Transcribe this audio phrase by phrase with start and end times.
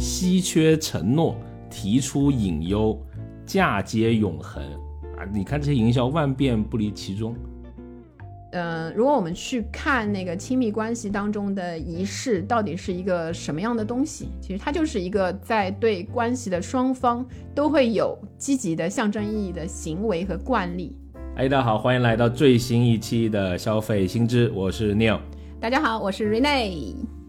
[0.00, 1.36] 稀缺承诺，
[1.68, 2.98] 提出隐忧，
[3.44, 4.62] 嫁接永恒
[5.18, 5.28] 啊！
[5.30, 7.36] 你看这些营销万变不离其中。
[8.52, 14.30] 呃，如果我们去看那个亲密关系当中的仪式，到底是一个什么样的东西？
[14.40, 17.22] 其实它就是一个在对关系的双方
[17.54, 20.96] 都会有积极的象征意义的行为和惯例。
[21.36, 25.20] 哎，大家好，欢迎来到最新一期的消费新知，我是 Neil。
[25.60, 27.19] 大家好，我是 Rene。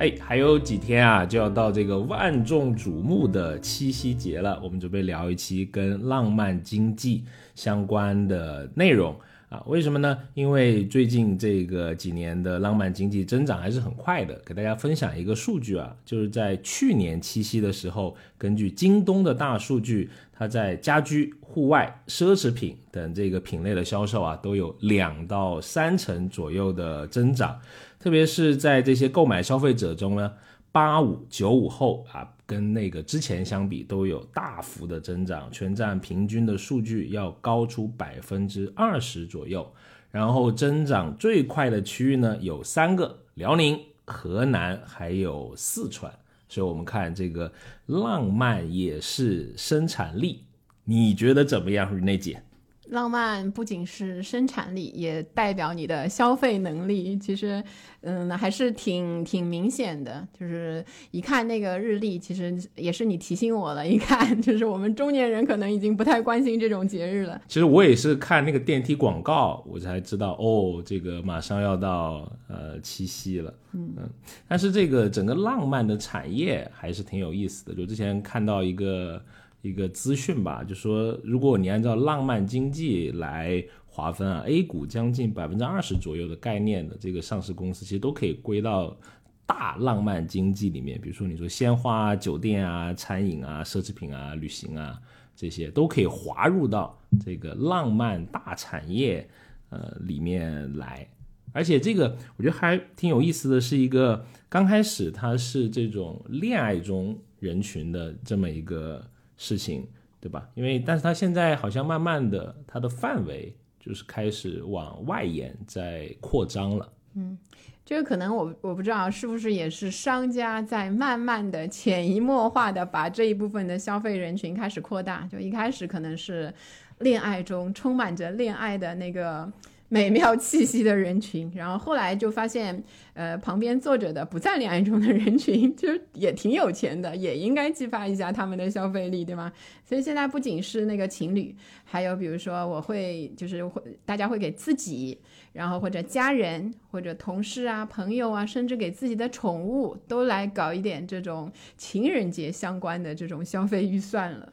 [0.00, 7.22] 哎，还有几天啊，就要到这个万众瞩目的七夕节了，我们准备聊一期跟浪漫经济
[7.54, 9.14] 相关的内容。
[9.50, 10.16] 啊，为什么呢？
[10.32, 14.40] 因为最近这个几年的浪漫经济增长还是很快的。
[14.46, 27.60] 给大家分享一个数据啊，就是在去年七夕的时候，根据京东的大数据，它在家居、户外、奢侈品等这个品类的销售啊，都有两到三成左右的增长。
[28.00, 30.32] 特别是在这些购买消费者中呢，
[30.72, 32.28] 八五九五后啊。
[32.46, 39.72] 跟那个之前相比都有大幅的增长，全站平均的数据要高出百分之二十左右。
[40.10, 46.12] 然后增长最快的区域呢有三个：辽宁、河南还有四川。
[46.48, 47.52] 所以我们看这个
[47.86, 50.42] 浪漫也是生产力，
[50.82, 52.42] 你觉得怎么样，内姐？
[52.90, 57.16] 浪漫不仅是生产力，也代表你的消费能力。
[57.18, 57.62] 其实，
[58.00, 60.26] 嗯，还是挺挺明显的。
[60.38, 63.86] 就是一看那个日历，其实也是你提醒我了。
[63.86, 67.40] 一看，就是我们中年人可能已经不太关心这种节日了。
[67.46, 73.54] 其实我也是看那个电梯广告，我才知道哦，这个马上要到呃七夕了。
[73.72, 74.10] 嗯嗯，
[74.48, 77.74] 但是这个整个浪漫的产业还是挺有意思的。
[77.74, 79.22] 就之前看到一个。
[79.62, 88.96] 一个资讯吧，就说如果你按照浪漫经济来划分啊，A 股将近百分之二十左右的概念的这个上市公司，其实都可以归到
[89.44, 90.98] 大浪漫经济里面。
[90.98, 94.98] 比如说你说鲜花、酒店啊、餐饮啊、奢侈品啊、旅行啊
[95.36, 99.28] 这些，都可以划入到这个浪漫大产业
[99.68, 101.06] 呃里面来。
[101.52, 109.04] 而且这个我觉得还挺有意思的是一个刚开始它是这种恋爱中人群的这么一个。
[109.40, 109.88] 事情
[110.20, 110.46] 对吧？
[110.52, 116.92] 因为但是它现在好像慢慢的，它的范围就是开始往外延，在扩张了。
[117.14, 117.38] 嗯，
[117.86, 125.26] 这个可能我我不知道是不是也是商家在慢慢的潜移默化的把这一部分的消费人群开始扩大。
[125.32, 126.52] 就一开始可能是
[126.98, 129.50] 恋爱中充满着恋爱的那个。
[129.92, 139.52] 美妙气息的人群，然后后来就发现，呃，旁边坐着的不在恋爱中的人群， 就是也挺有钱的，也应该激发一下他们的消费力，对吗？
[139.84, 141.52] 所以现在不仅是那个情侣，
[141.82, 145.18] 还有比如说我会就是会大家会给自己，
[145.52, 154.52] 然后或者家人或者同事啊、朋友啊，甚至给自己的宠物都来搞一点这种情人节相关的这种消费预算了。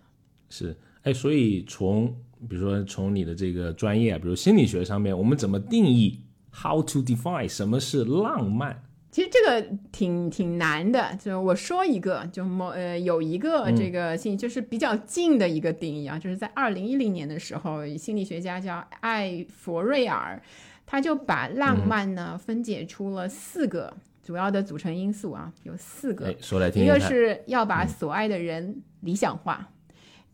[0.49, 2.15] 是，哎，所以从
[2.49, 6.21] 比如说，从你的这个专业，比如心理学上面，我们怎么定义
[6.53, 8.83] how to define 什么是浪漫？
[9.09, 11.17] 其实这个挺挺难的。
[11.19, 20.39] 就我说一个，就某呃有一个这个心，就是比较近的一个定义啊，就是在二零一零年的时候，心理学家叫艾佛瑞尔，
[20.85, 23.91] 他就把浪漫呢分解出了四个
[24.21, 26.35] 主要的组成因素啊，有四个。
[26.39, 29.69] 说来听一个是要把所爱的人理想化。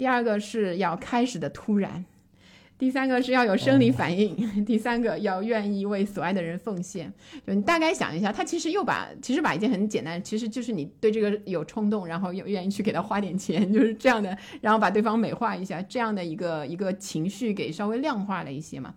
[0.03, 2.03] 第二个是要开始的突然，
[2.78, 7.09] 第三个是要有生理反应， 第三个要愿意为所爱的人奉献。
[7.47, 18.94] 就你大概想一下，他其实又把其实把一件很简单，其实就是你对这个有冲动，然后又愿意去给他花点钱， 就是这样的，然后把对方美化一下，这样的一个一个情绪给稍微量化了一些嘛。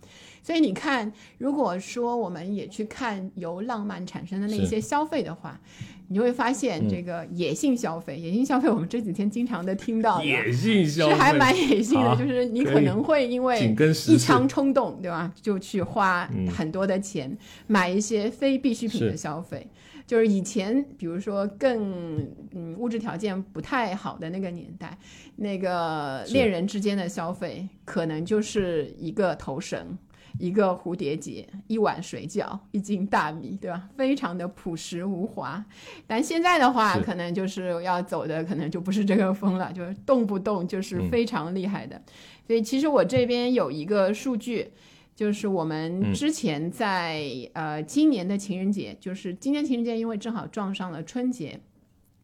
[0.47, 5.61] 所以你看，如果说我们也去看由浪漫产生的那些消费的话，
[6.07, 13.75] 你会发现这个野性消费，野性消费我们这几天经常的听到，野性消费是还蛮野性的，就是你可能会因为
[14.07, 17.37] 一腔冲动，对吧，就去花很多的钱
[17.67, 19.67] 买一些非必需品的消费。
[20.07, 24.97] 就是以前，比如说更嗯物质条件不太好的那个年代，
[25.35, 29.99] 那个恋人之间的消费可能就是一个头绳。
[30.39, 33.89] 一个蝴蝶结，一碗水饺，一斤大米，对吧？
[33.97, 35.65] 非常的朴实无华。
[36.07, 42.01] 但现在的话，可能就是要走的，可能就不是这个风了，就是动不动就是非常厉害的。
[42.47, 44.71] 所以，其实我这边有一个数据，
[45.15, 47.25] 就是我们之前在
[47.55, 51.59] 呃今年的情人节，就是今年情人节，因为正好撞上了春节，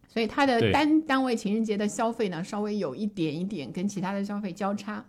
[0.07, 5.05] 所以它的单单位情人节的消费呢，稍微有一点一点跟其他的消费交叉。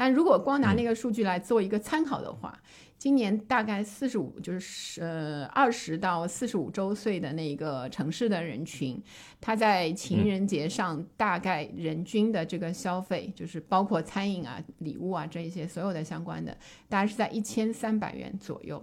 [0.00, 2.58] 但如果光拿那个数据来做一个参考的话，
[2.96, 8.98] 今年大概四十五，就是呃二十到四十五周岁的那个城市的人群，
[9.42, 16.56] 他在情人节上大概人均的这个消费，就是包括餐饮啊、礼物啊这一些所有的相关的，
[16.88, 18.82] 大概是在一千三百元左右。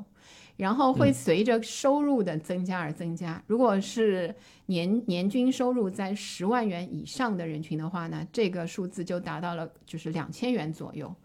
[0.57, 3.41] 然后会随着收入的增加而增加。
[3.47, 11.15] 如果是年年均收入在十万元以上的人群的话呢，这个数字就达到了就是两千元左右。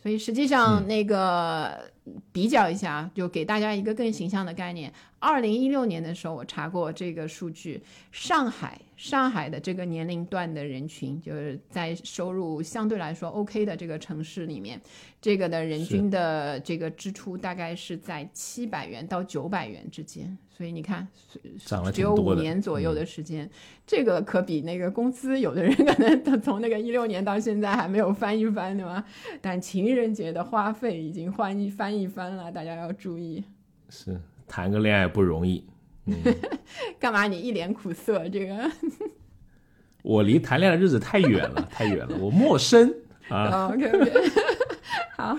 [0.00, 1.90] 所以实际上那个
[2.32, 4.92] 比较一下，就给大家一个更形象的概念。
[5.18, 14.80] 二零一六年的时候，我查过这个数据，上海上海的这个年龄段的人群，就是在收入相对来说 OK 的这个城市里面，
[15.20, 20.38] 这个的人均的这个支出大概是在七百元到九百元之间。
[20.58, 21.06] 所以你看，
[21.92, 23.48] 只有五年左右的时间，
[23.86, 29.04] 这个可比那个工资，有的人可能他从那个一六年到现在还没有翻一番，对吧？
[29.40, 33.44] 但情人节的花费已经翻一翻一番了，大家要注意。
[33.88, 35.64] 是谈个恋爱不容易，
[36.98, 38.28] 干嘛你一脸苦涩？
[38.28, 38.68] 这个
[40.02, 42.92] 我离谈恋爱的日子太远了，太远了，我陌生
[43.28, 43.68] 啊。
[43.68, 44.12] OK OK，
[45.16, 45.38] 好。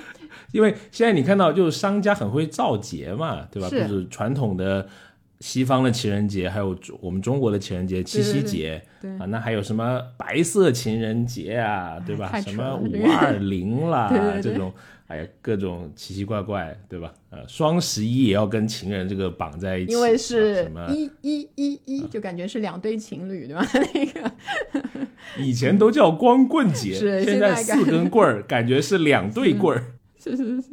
[0.51, 3.69] 因为现在你看到，就是商家很会造节嘛，对吧？
[3.69, 4.89] 就是传统的
[5.39, 8.81] 西方的情人节，还有我们中国的情人节，七夕节，
[9.18, 12.39] 啊，那还有什么白色情人节啊，对吧？
[12.41, 14.12] 什么五二零啦，
[14.44, 14.74] 这种，
[15.07, 17.13] 哎呀，各种奇奇怪怪，对吧？
[17.30, 23.65] 呃，双十一也要跟情人这个绑在一起，因为是一一一一，就感觉是两对情侣，对吧？
[23.74, 24.83] 那
[25.39, 26.94] 个以前都叫光棍节，
[27.24, 29.94] 现在四根棍儿，感觉是两对棍儿。
[30.21, 30.68] 是是是，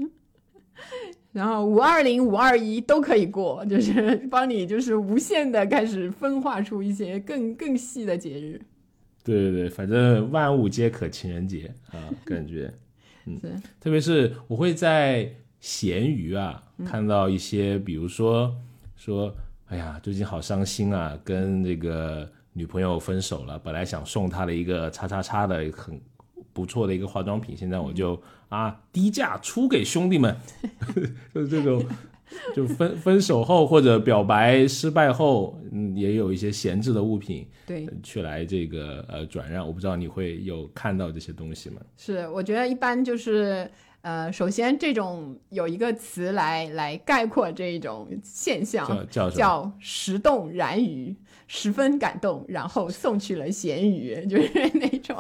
[1.37, 8.59] 然后五二零、五二一都可以过，就是 帮你就是无限的开始分化出一些更更细的节日。
[9.23, 12.73] 对对对，反正万物皆可情人节啊， 感觉，
[13.27, 13.39] 嗯，
[13.79, 15.31] 特别是我会在
[15.61, 18.57] 闲鱼啊看到一些，比如说
[18.97, 19.31] 说，
[19.67, 26.01] 哎呀，最近好伤心啊，跟这个女朋友分手了，本来想送她的一个叉叉叉的很。
[26.53, 28.19] 不错的一个化妆品，现在我就
[28.49, 30.35] 啊低价出给兄弟们，
[31.35, 31.85] 就是这种，
[32.55, 39.67] 就分分手后或者表白失败后，嗯，也有一些闲置的物品，对，去来这个呃转让。
[39.67, 41.81] 我不知道你会有看到这些东西吗？
[41.97, 43.71] 是，我觉得一般就是
[44.07, 51.17] 呃，首先这种有一个词来来概括这一种现象，叫叫石动燃鱼。
[51.49, 55.17] 十分感动，然后送去了咸鱼，就是 那种，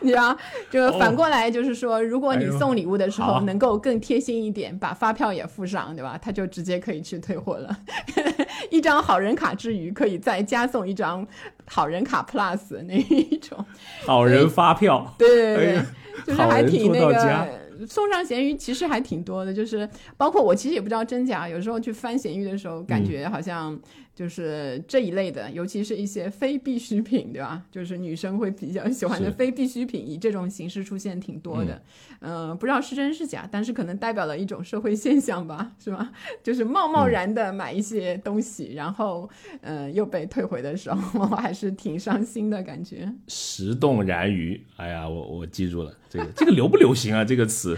[0.00, 0.34] 你知道，
[0.70, 6.18] 就反过来就是说，如果你送礼物的时候能够更贴心一点，把发票也附上，对吧？
[6.20, 7.78] 他就直接可以去退货了。
[8.70, 11.26] 一张好人卡之余，可以再加送一张
[11.66, 13.62] 好人卡 Plus 那一种
[14.06, 15.14] 好人发票。
[15.18, 15.82] 对对对，
[16.26, 17.65] 就是还挺那个。
[17.88, 23.76] 送上咸鱼其实还挺多的，就是包括我其实也不知道真假，有时候去翻咸鱼的时候，感觉好像
[24.16, 27.62] 就是这一类的，尤其是一些非必需品，对吧？
[27.70, 31.82] 就是女生会比较喜欢的非必需品，以这种形式出现挺多的。
[32.20, 36.10] 嗯，不知道是真是假，但是可能代表了一种社会现象吧，是吧？
[36.42, 39.28] 就是贸贸然的买一些东西，然后
[39.60, 43.12] 嗯又被退回的时候，我 还是挺伤心的感觉。
[43.28, 45.92] 石动燃鱼，哎呀，我我记住了。
[46.08, 47.24] 这个这个流不流行啊？
[47.24, 47.76] 这个词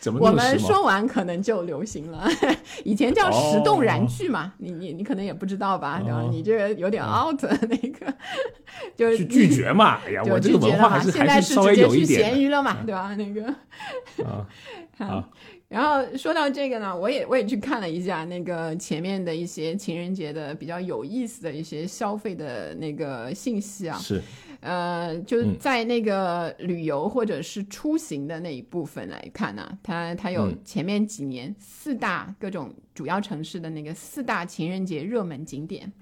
[0.00, 2.26] 怎么我们说完可能就流行了。
[2.82, 6.00] 以前叫石动燃具嘛，你你你可能也不知道吧？
[6.02, 6.22] 对吧？
[6.30, 8.14] 你这个有点 out 那个，
[8.96, 10.00] 就是拒绝嘛。
[10.06, 12.20] 哎呀， 我这个文化还是还是稍微有一点。
[12.30, 13.14] 咸鱼了嘛，对吧？
[13.16, 13.46] 那个
[14.24, 14.46] 啊
[14.98, 15.28] 好。
[15.68, 23.96] 然后说到这个呢，我也我也去看了一下那个前面的一些情人节的比较有意思的一些消费的那个信息啊。
[23.98, 24.20] 是。
[24.62, 35.92] 呃，就在那个旅游或者是出行的那一部分来看呢，它它有前面几年四大各种主要城市的那个四大情人节热门景点，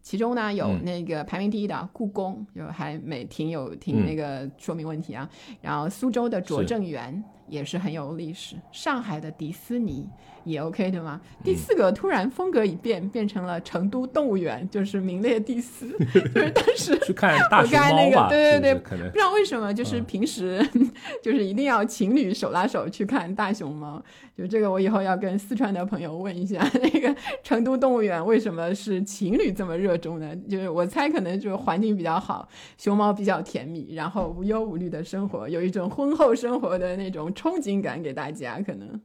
[0.00, 5.28] 其中呢有那个排名第一的故宫，就还没挺有挺那个说明问题啊，
[5.60, 10.08] 然后苏州的拙政园也是很有历史，上海的迪士尼。
[10.44, 11.20] 也 OK 的吗？
[11.44, 15.86] 第四个突然风格一变，变成了成都动物园，就是名列第四。
[16.34, 20.66] 就是当时 去看大熊猫吧，对对对，不知道为什么，就是平时
[21.22, 24.02] 就是一定要情侣手拉手去看大熊猫。
[24.34, 27.14] 就这个，我以后要跟四川的朋友问一下，那个
[27.44, 30.34] 成都动物园为什么是情侣这么热衷呢？
[30.48, 39.00] 就是我猜，可能就是环境比较好，熊猫比较甜蜜，然后无忧无虑的生活，有一种婚后生活的那种憧憬感给大家，可能。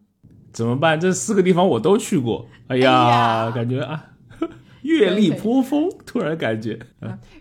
[0.52, 1.00] 怎么办？
[1.00, 2.48] 这四个地方我都去过。
[2.68, 4.12] 哎呀，感觉啊，
[4.84, 5.90] 阅历颇丰。
[6.06, 6.80] 突然感觉，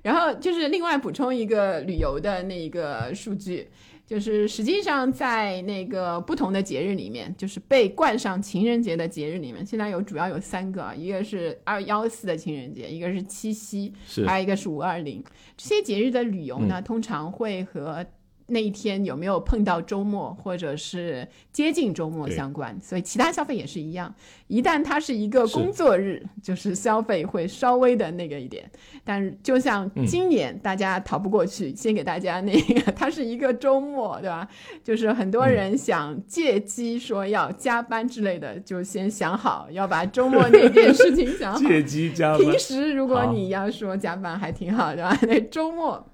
[0.03, 3.69] 然后就是另外补充一个旅游的那个数据，
[4.05, 13.93] 就是实际上在那个不同的节日里面，就是被冠上情人节的节日里面，现在有主要有三个，一个是二幺四的情人节，一个是七夕，
[14.27, 15.23] 还有一个是五二零。
[15.57, 18.05] 这些节日的旅游呢，通常会和。
[18.47, 22.79] 那一天有没有碰到周末，或者是接近周末相关？
[22.81, 24.15] 所以其他消费也是一样。
[24.49, 28.71] 一旦它是一个工作日，就是消费会稍微的那个一点。
[29.03, 34.47] 但就像今年大家逃不过去，先给大家那个，它是一个周末，对吧？
[34.83, 41.59] 就是很多人想借机说要加班之类的，就先想好要把周末那件事情想好。
[41.67, 42.41] 借机加班。
[42.41, 45.19] 平时如果你要说加班还挺好，对吧？
[45.23, 46.07] 那周末。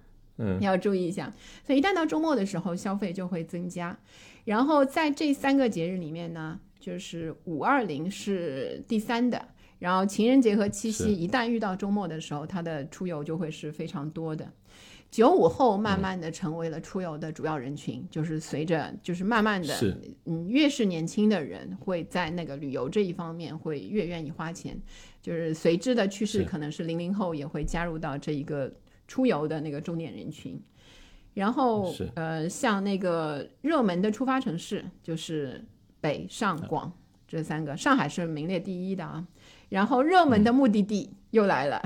[0.60, 1.32] 要注意一下，
[1.66, 3.98] 所以一旦到周末的时候，消费就会增加。
[4.44, 14.50] 然后在这三个节日里面呢，就是五二零是第三的，然后情人节和七夕一旦遇到周末的时候，它的出游就会是非常多的。
[15.10, 19.74] 九五后慢慢的成为了出游的主要人群，就是随着就是慢慢的，
[20.24, 24.80] 嗯，越是年轻的人会在那个旅游这一方面会越愿意花钱，
[25.20, 28.72] 就是随之的趋势可能是零零后也会加入到这一个。
[29.10, 30.56] 出游的那个重点人群，
[31.34, 35.60] 然后呃，像那个热门的出发城市就是
[36.00, 36.92] 北上广
[37.26, 39.26] 这三个，上海是名列第一的啊。
[39.70, 41.80] 然后热门的目的地又来了，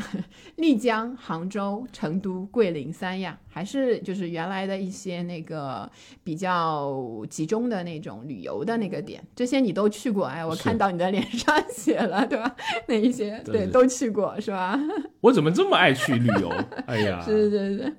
[0.57, 5.88] 丽江、杭州、成都、桂林、三亚，还是就是原来的一些那个
[6.23, 10.25] 比较集中的那种旅游的那个点，这些你都去过？
[10.25, 12.57] 哎，我看到你的脸上写了，对吧？
[12.88, 14.81] 那一些对都去过是吧？
[15.21, 16.50] 我怎么这么爱去旅游？
[16.87, 17.97] 哎呀，是是是，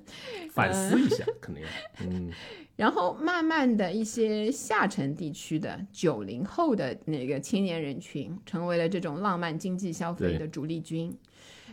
[0.50, 1.68] 反思一下，肯定要
[2.04, 2.30] 嗯。
[2.76, 11.10] 然后慢慢的一些下沉地区的九零后的那个青年人群，成为了这种浪漫经济消费的主力军，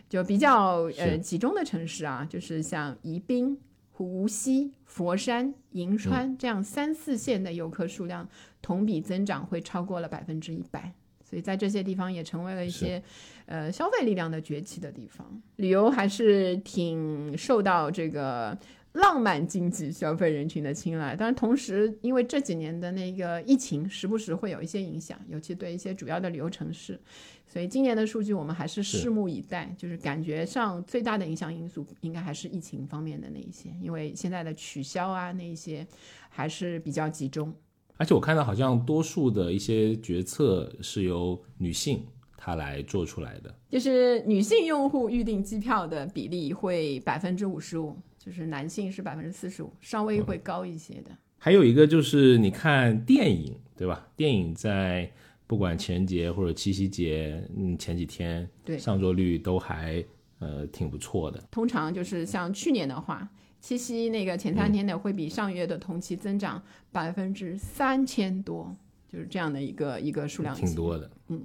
[0.07, 3.59] 就比较呃集中的城市啊，就是像宜宾、
[3.97, 8.25] 无锡、佛山、银川这样三四线的游客数量
[8.61, 13.03] 同比增长会超过了百分之一百，所以在这些地方也成为了一些
[13.45, 18.57] 呃消费力量的崛起的地方，旅游还是挺受到这个。
[18.93, 26.99] 浪漫经济消费人群的青睐，当然同时因为这几年的那个疫情，时不时会有一些影响，尤其对一些主要的旅游城市，
[27.47, 29.73] 所以今年的数据我们还是拭目以待。
[29.77, 35.85] 就是感觉上最大的影响因素应该还是疫情方面的那一些，因为现在的取消啊那一些
[36.29, 37.51] 还是比较集中。
[37.97, 42.05] 而且我看到好像多数的一些决策是由女性
[42.43, 47.95] 她来做出来的，就是女性用户预订机票的比例会百分之五十五。
[48.19, 51.11] 就是男性是百分之四十五，稍微会高一些的。
[51.37, 54.07] 还有一个就是你看电影，对吧？
[54.15, 55.11] 电影在
[55.45, 60.01] 不管情人节或者七夕节，嗯，前几天对上座率都还
[60.39, 61.43] 呃挺不错的。
[61.51, 68.73] 通常就是像去年的话，七夕那个前三天的会比上月的同期增长百分之三千多，
[69.11, 71.11] 就是这样的一个一个数量，挺多的。
[71.27, 71.41] 嗯，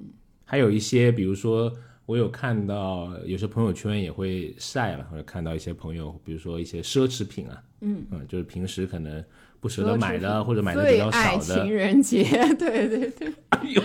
[0.49, 1.71] 还有一些比如说。
[2.09, 9.23] 我有看到有些朋友圈也会晒了，或者看到一些朋友，比如说一些奢侈品啊，嗯嗯，就是平时可能
[9.61, 11.43] 不舍得买的，或者买的比较少的。
[11.43, 12.25] 情人节，
[12.59, 13.31] 对对对。
[13.50, 13.83] 哎呦，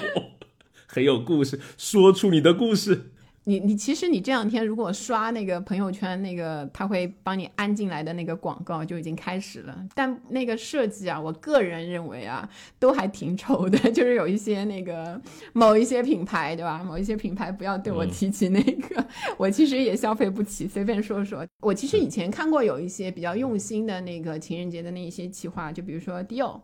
[0.87, 3.11] 很有故事，说出你的故事。
[3.45, 12.47] 你你其实你这两天如果刷那个朋友圈，那个他会帮你安进来的那个广告就已经开始了，但那个设计啊，我个人认为啊，
[12.79, 15.19] 都还挺丑的， 就是有一些那个
[15.51, 16.81] 某一些品牌，对吧？
[16.83, 19.05] 某一些品牌不要对我提起那个，
[19.37, 21.45] 我其实也消费不起，随便说说。
[21.59, 26.61] 我其实以前看过有一些比较用心的那个情人节的那一些企划，就比如说 Dior。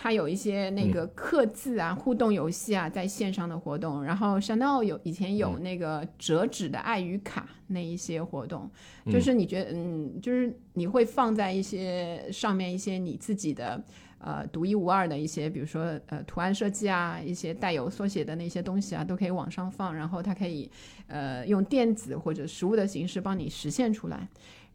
[0.00, 4.00] 它有一些那个刻字啊、互动游戏啊，在线上的活动。
[4.04, 8.70] 然后 Chanel 有以前有那个折纸的爱与卡那一些活动，
[9.10, 13.82] 就是你觉得嗯，就是你会放在一些上面一些你自己的
[14.20, 19.92] 呃独一无二的一些，比如说呃图案设计啊，一些带有缩写的那些东西啊，都可以往上放。
[19.92, 20.70] 然后它可以
[21.08, 24.28] 呃用电子或者实物的形式帮你实现出来。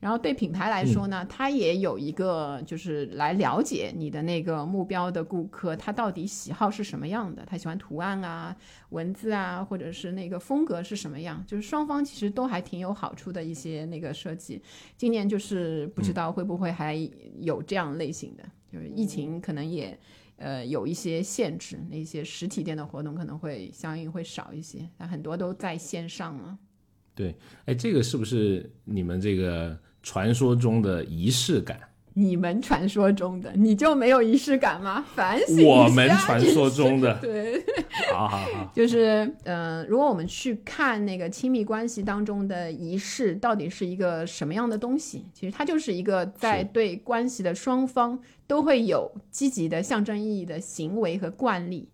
[0.04, 8.54] 然后对品牌来说呢，它也有一个就是来了解你的那个目标的顾客，他到底喜好是什么样的，他喜欢图案啊、
[8.90, 14.62] 文字啊，或者是那个风格是什么样，就是双方其实都还挺有好处的一些那个设计。
[14.98, 16.96] 今年就是不知道会不会还
[17.40, 19.98] 有这样类型的，就是疫情可能也
[20.36, 26.58] 呃有一些限制，那些实体店的活动可能会相应会少一些，但很多都在线上了。
[27.16, 27.34] 对，
[27.64, 29.80] 哎，这个是不是你们这个？
[30.04, 31.80] 传说中的仪式感，
[32.14, 35.04] 你们传说中的，你就没有仪式感吗？
[35.16, 37.64] 反省我们传说中的， 对，
[38.12, 45.26] 好好好，就是嗯，如果我们去看那个亲密关系当中的仪式，到底是一个什么样的东西？
[45.34, 51.90] 其实它就是一个在对关系的双方都会有积极的象征意义的行为和惯例。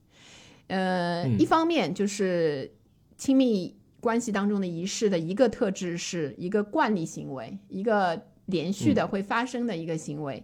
[0.67, 2.71] 呃，一方面就是
[3.17, 8.25] 亲密关系当中的仪式的一个特质是一个惯例行为，一个。
[8.49, 10.43] 连续的会发生的一个行为，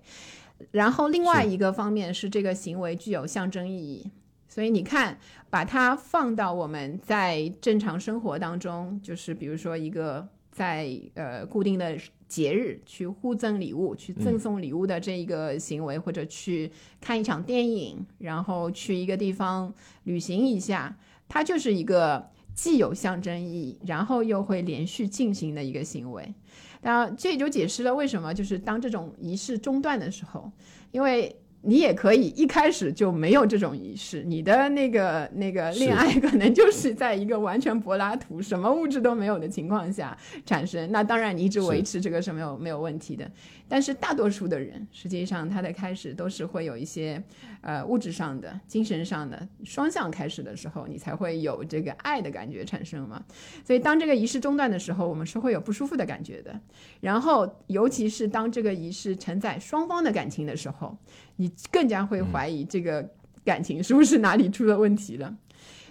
[0.69, 4.11] 然后另外一个方面是这个行为具有象征意义，
[4.47, 5.17] 所以你看，
[5.49, 11.97] 把它放到我们在正常生活当中，就是比如说一个在呃固定的
[12.27, 16.71] 节日去互赠礼物、去赠送礼物的这一个行为，或者去
[17.01, 20.95] 看一场电影，然后去一个地方旅行一下，
[21.27, 26.33] 它就是一个既有象征意义，然后又会连续进行的一个行为。
[26.81, 30.51] 然这也就解释了为什么，就是当这种仪式中断的时候，
[30.91, 31.35] 因为。
[31.65, 40.91] 你也可以一开始就没有这种仪式，你的那个那个恋爱可能就是 在一个完全柏拉图、什么物质都没有的情况下产生。
[40.91, 43.29] 那当然，你一直维持这个是没有没有问题的。
[43.67, 47.21] 但是大多数的人，实际上他的开始都是会有一些
[47.61, 53.23] 呃物质上的、精神上的双向开始的时候，你才会有这个爱的感觉产生嘛。
[53.65, 56.59] 所以当这个仪式中断的时候，我们是会有不舒服的感觉的。
[57.01, 60.95] 然后，尤其是当这个仪式承载双方的感情的时候。
[61.37, 63.07] 你更加会怀疑这个
[63.43, 65.37] 感情是不是哪里出了问题了，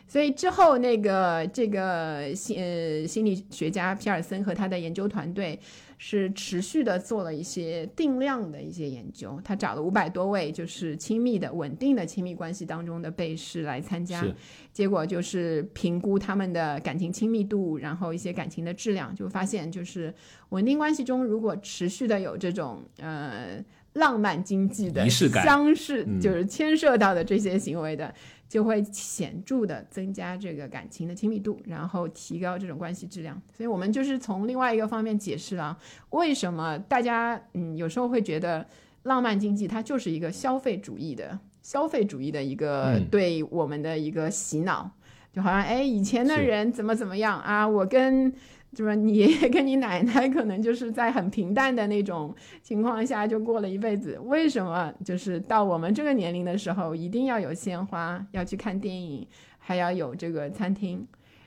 [0.09, 5.61] 所以之后那个这个心呃心理学家皮尔森和他的研究团队
[5.99, 14.27] 是持续的做了一些定量的一些研究，他找了五百多位就是亲密的稳定的亲密关系当中的被试来参加，
[14.73, 20.13] 结果就是评估他们的感情亲密度，然后一些感情的质量，就发现就是
[20.49, 23.63] 稳定关系中如果持续的有这种呃。
[23.95, 28.13] 浪漫经济的仪式感相似，就是牵涉到的这些行为的，
[28.49, 33.41] 就会显著的增加这个感情的亲密度，然后提高这种关系质量。
[33.57, 35.79] 所以，我们就是从另外一个方面解释了
[36.11, 38.67] 为什么大家嗯有时候会觉得
[39.05, 44.91] 浪漫经济它就是一个消费主义的消费主义的一个对我们的一个洗脑，
[45.33, 48.33] 就好像哎以前的人怎么怎么样啊，我跟。
[48.75, 59.27] 就是你爷爷跟你奶奶可能就是在很平淡的那种情况下就过了一辈子，为什么就是到我们这个年龄的时候一定要有鲜花，要去看电影，
[59.59, 61.07] 还要有这个餐厅？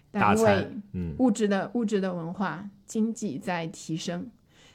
[0.10, 0.68] 但因为
[1.20, 4.26] 物质的物质的文化经济在提升，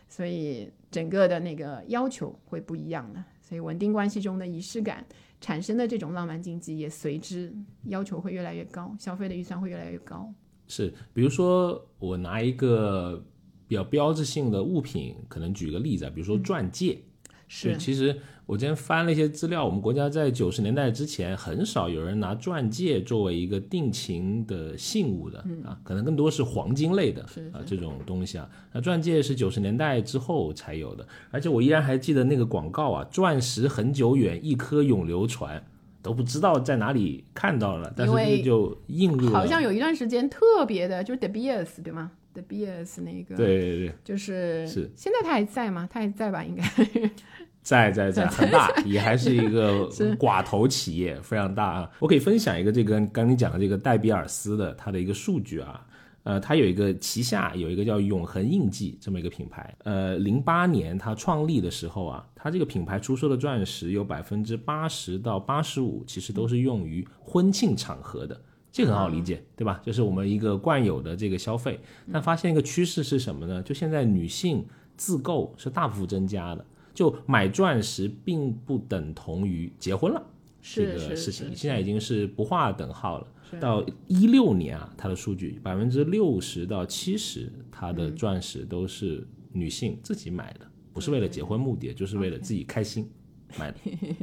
[0.09, 3.27] 所以整个的那个要求会不一样了。
[3.41, 5.05] 所以稳定关系中的仪式感
[5.41, 7.53] 产生的这种浪漫经济也随之
[7.85, 10.33] 要求会越来越高，消费的预算会越来越高。
[10.75, 13.23] 是，比如说我拿一个
[13.69, 16.99] 比较标志性的物品，可能举个例子啊，比如说钻戒。
[17.47, 28.49] 是，其实我今天翻了一些资料，我们国家在九十年代之前很少有人拿钻戒作为一个定情的信物的啊，可能更多是黄金类的啊这种东西啊。
[28.73, 35.63] 那钻戒是九十年代之后才有的，而且我依然还记得那个广告啊，钻石很久远，一颗永流传。
[36.03, 39.33] 都不知道在哪里看到了，但是就映入。
[39.33, 44.91] 好像有一段时间特别的，就是 The Bears 对吗？The Bears 那个，对对对，就是是。
[44.97, 45.89] 现在他还在吗？
[45.91, 46.43] 他还在吧？
[46.45, 46.63] 应该
[47.63, 49.89] 在在在，很大，也还是一个
[50.19, 51.91] 寡头企业，非常大啊。
[52.01, 55.87] 我可以分享一个这个刚你讲的这个戴比尔斯的它的一个数据啊。
[56.25, 59.75] 呃，它有一个旗下有一个叫永恒印记这么一个品牌。
[59.85, 69.81] 呃，零八年它创立的时候啊，它这个品牌出售的钻石有百分之八十到八十五，其实都是用于婚庆场合的，这很好理解，对吧？
[69.85, 71.81] 就是我们一个惯有的这个消费。
[72.13, 73.63] 但发现一个趋势是什么呢？
[73.63, 74.65] 就现在女性
[74.97, 80.23] 自购是大幅增加的，就买钻石并不等同于结婚了，
[80.63, 83.27] 这个事情现在已经是不划等号了。
[83.61, 93.11] 到一六年啊，它的数据百分之六十到七十，它的钻石都是女性自己买的，不是为了结婚目的，就是为了自己开心
[93.59, 93.79] 买的。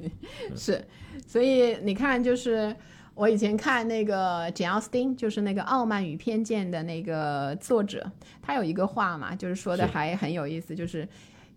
[0.56, 0.84] 是，
[1.28, 2.76] 所以你看，就是
[3.15, 8.12] 我以前看那个简奥斯汀，就是那个《傲慢与偏见》的那个作者，
[8.42, 11.08] 他有一个话嘛，就是说的还很有意思，就是。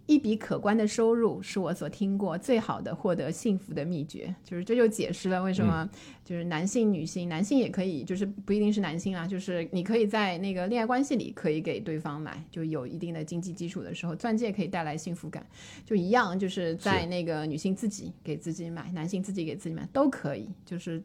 [0.06, 5.88] 一笔可观的收入是我所听过最好的获得幸福的秘诀，就是这就解释了为什么
[6.24, 15.46] 就是男性、女性，男性也可以，就是不一定是男性啊，就是你可以在那个恋爱关系里可以给对方买，就有一定的经济基础的时候，钻戒可以带来幸福感，
[15.86, 21.02] 就一样，就是在那个女性自己给自己买，男性自己给自己买都可以，就是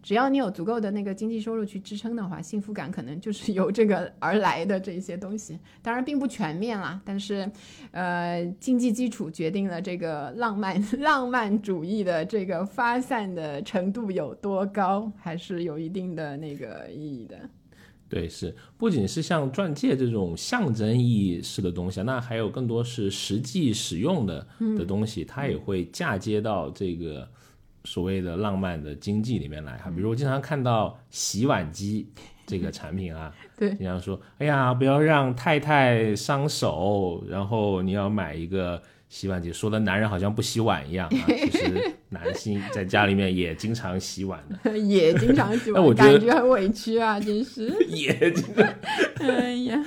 [0.00, 5.58] 只要你有足够的那个经济收入去支撑的话，幸福感可能就是由这个 而来的这些东西。
[5.82, 7.50] 当然并不全面啦，但是，
[7.90, 17.36] 呃，经济基础决定了这个浪漫 浪漫主义的这个发散的程度有多高，还是有一定的那个意义的。
[18.08, 24.46] 对，是不仅是像钻戒这种象征意义式的东西，那还有更多是实际使用的
[24.78, 27.28] 的东西，它也会嫁接到这个。
[27.84, 32.06] 所谓的浪漫的经济里面来哈，比如我经常看到洗碗机
[32.46, 44.42] 这个产品啊， 对，经常说，哎呀，不要让太太伤手，然后你要买一个洗碗机，说的男人好像不洗碗一样啊， 其实男性在家里面也经常洗碗。
[44.64, 48.66] 的， 也经常洗碗，感觉很委屈啊，真是，也经常，
[49.20, 49.82] 哎呀，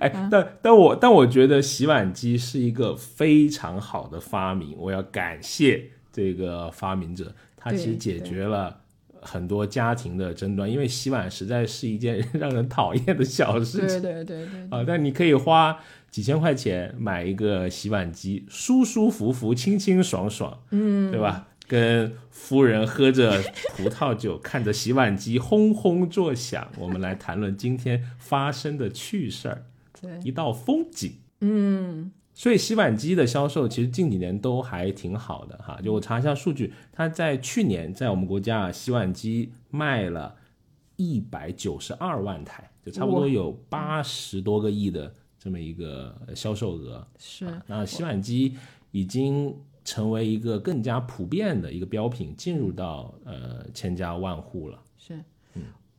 [0.00, 5.90] 哎，但但我但我觉得洗碗机是一个非常好的发明，我要感谢。
[6.12, 8.80] 这个发明者，他其实解决了
[9.20, 14.02] 很多家庭的争端，因为洗碗实在是一件让人讨厌的小事情。
[14.02, 14.68] 对对对对。
[14.70, 15.78] 啊，但你可以花
[16.10, 21.48] 几千块钱买一个洗碗机，舒舒服服、清清爽爽，嗯，对吧？
[21.68, 23.40] 跟夫人喝着
[23.76, 29.64] 葡萄酒，看着洗碗机轰轰作响，我们来谈论今天发生的趣事儿，
[29.98, 32.10] 对，一道风景，嗯。
[32.34, 40.34] 所以洗碗机的销售其实近几年都还挺好的哈，就我查一下数据，它在去年在我们国家啊洗碗机卖了
[40.96, 47.06] 一百九十二万台，就差不多有八十多个亿的这么一个销售额。
[47.18, 48.56] 是，那洗碗机
[48.92, 54.82] 已经成为一个更加普遍的一个标品，进入到呃千家万户了。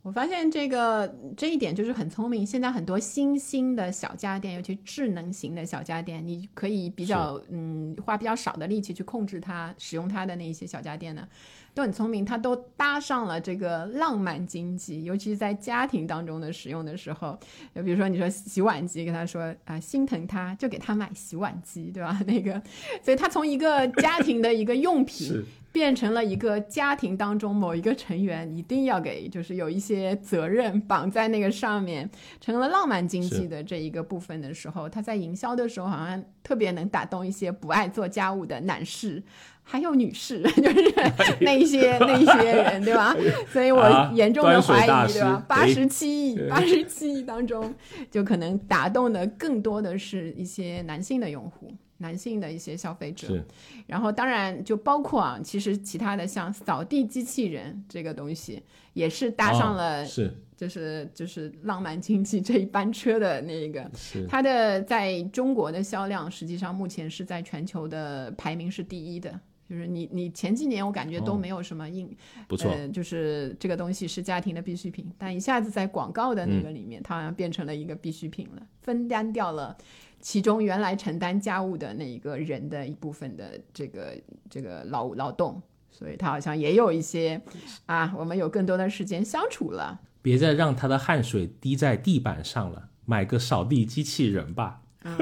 [0.04, 2.46] 我发现这个这一点就是很聪明。
[2.46, 11.26] 现在很多新兴的小家电，尤其智能型的小家电，你可以比较嗯花比较少的力气去控制它，使用它的那一些小家电呢，
[11.74, 12.26] 都很聪明。
[12.26, 17.40] 它都搭上了这个浪漫经济，尤其是在家庭当中的使用的时候，
[17.74, 22.20] 就比如说你说洗碗机，跟他说啊心疼他，就给他买洗碗机，对吧？
[22.28, 22.62] 那个，
[23.02, 25.42] 所以他从一个家庭的一个用品。
[25.74, 32.08] 变成了一个家庭当中某一个成员一定要给，就是有一些责任绑在那个上面，
[32.40, 39.24] 成了浪漫经济的这一个部分的时候，他在营销的时候好像特别能打动一些不爱做家务的男士，
[39.64, 40.94] 还有女士， 就是
[41.42, 43.16] 那一些那一些人，对吧？
[43.52, 45.44] 所以我严重的怀疑，对吧？
[45.48, 47.74] 八十七亿， 八十七亿当中，
[48.12, 51.74] 就可能打动的更多的是一些男性的用户。
[52.04, 53.44] 男性的一些消费者，
[53.88, 58.62] 然后当然就包括啊，其实其他的像扫地机器人这个东西，
[58.94, 60.32] 也是搭上了，是。
[60.56, 63.92] 就是就是浪漫经济这一班车的那个，
[64.30, 69.38] 它的在中国的销量实际上目前是在全球的排名是第一的，
[69.68, 72.16] 就是你你前几年我感觉都没有什么硬，
[72.48, 79.76] 不错，就是这个东西是家庭的必需品，但一下子在广告的那个里面，它好像变成了一个必需品了，分担掉了。
[80.24, 84.18] 其中原来承担家务的那一个人的一部分的这个
[84.50, 87.42] 这个劳劳动，所以他好像也有一些
[87.88, 90.00] 啊，我们有更多的时间相处了。
[90.22, 94.80] 别再让他的汗水滴在地板上了，买个扫地机器人吧。
[95.04, 95.18] 嗯，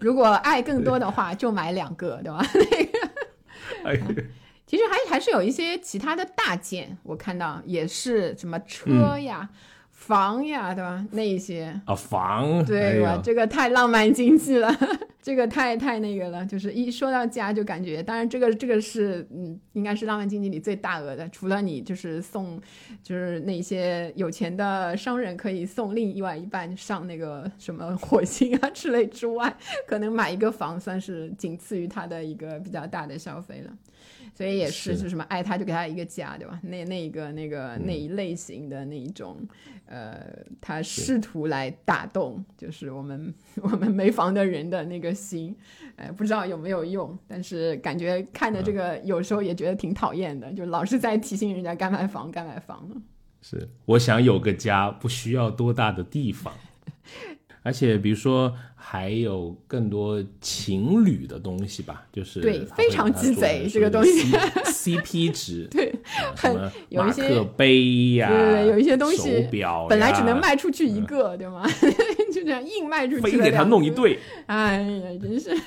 [0.00, 2.42] 如果爱更多的话，就买两个，对吧？
[3.84, 4.24] 那个，
[4.66, 9.50] 其实还还是有一些其他的大件，我看到也是什么车呀。
[10.06, 11.04] 房呀，对吧？
[11.10, 13.20] 那一些啊，房对吧？
[13.22, 14.72] 这个太浪漫经济了，
[15.26, 16.46] 这个太太那个了。
[16.46, 21.28] 就是一说到家，就感觉，当然这个这个是嗯，应该是浪漫经济里最大额的。
[21.30, 22.60] 除了你就是送，
[23.02, 29.52] 就是那些有钱的商人可以送另外一半上那个什么火星啊之类之外，
[29.88, 33.76] 可能买一个房算是仅次于他的一个比较大的消费了。
[34.34, 36.60] 所以也是，就什么爱他就给他一个家，对吧？
[36.62, 39.38] 那那一个那个那一类型的那一种，
[39.86, 40.26] 呃，
[40.60, 45.56] 他试图来打动，就是我们 我们没房的人的那个心，
[45.96, 52.96] 哎，不知道有没有用，但是感觉看的这个有时候也觉得挺讨厌的，就老是在提醒人家该买房，该买房了。
[53.40, 56.52] 是，我想有个家，不需要多大的地方。
[57.62, 64.30] 而且，比如说，还有更多情侣的东西吧，就是对，非常鸡贼这个东西
[64.86, 65.92] ，CP 值， 对，
[66.36, 66.54] 很
[66.88, 71.66] 有一些杯呀，对对对，有一些东西，手表本来只能卖出去一个，对吗？
[72.32, 75.50] 就这样硬卖出去，非给他弄一对，哎呀，真是。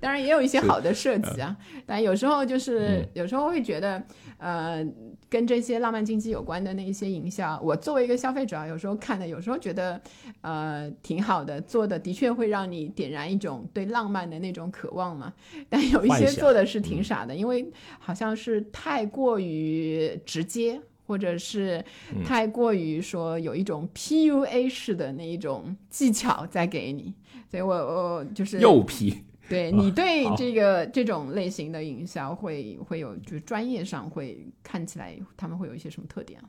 [0.00, 4.02] 当然也有一些好的设计啊，但有时候就是有时候会觉得，
[4.44, 4.86] 呃，
[5.30, 9.98] 跟这些浪漫经济有关的那一些营销，我作为一个消费者，有时候看的，有时候觉得，
[10.42, 15.32] 呃，挺好的，做的的确会让你点燃一种对浪漫的那种渴望嘛。
[15.70, 17.66] 但有一些做的是挺傻的，因为
[17.98, 20.78] 好像是太过于直接。
[21.06, 21.84] 或者是
[22.24, 27.12] 太过于说有一种 PUA 式的那一种技巧在给你，
[27.50, 29.22] 所以我我就是又 P。
[29.48, 36.40] 对你对这个这种类型的营销会会有就是专业上会看起来他们会有一些什么特点？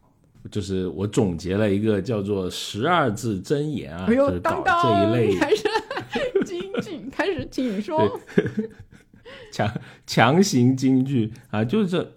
[0.51, 5.63] 就是我总结了一个叫做十二字真言啊，就是搞这一类开始
[6.45, 8.19] 京剧开始请说。
[9.51, 12.12] 强强行京剧啊，就是这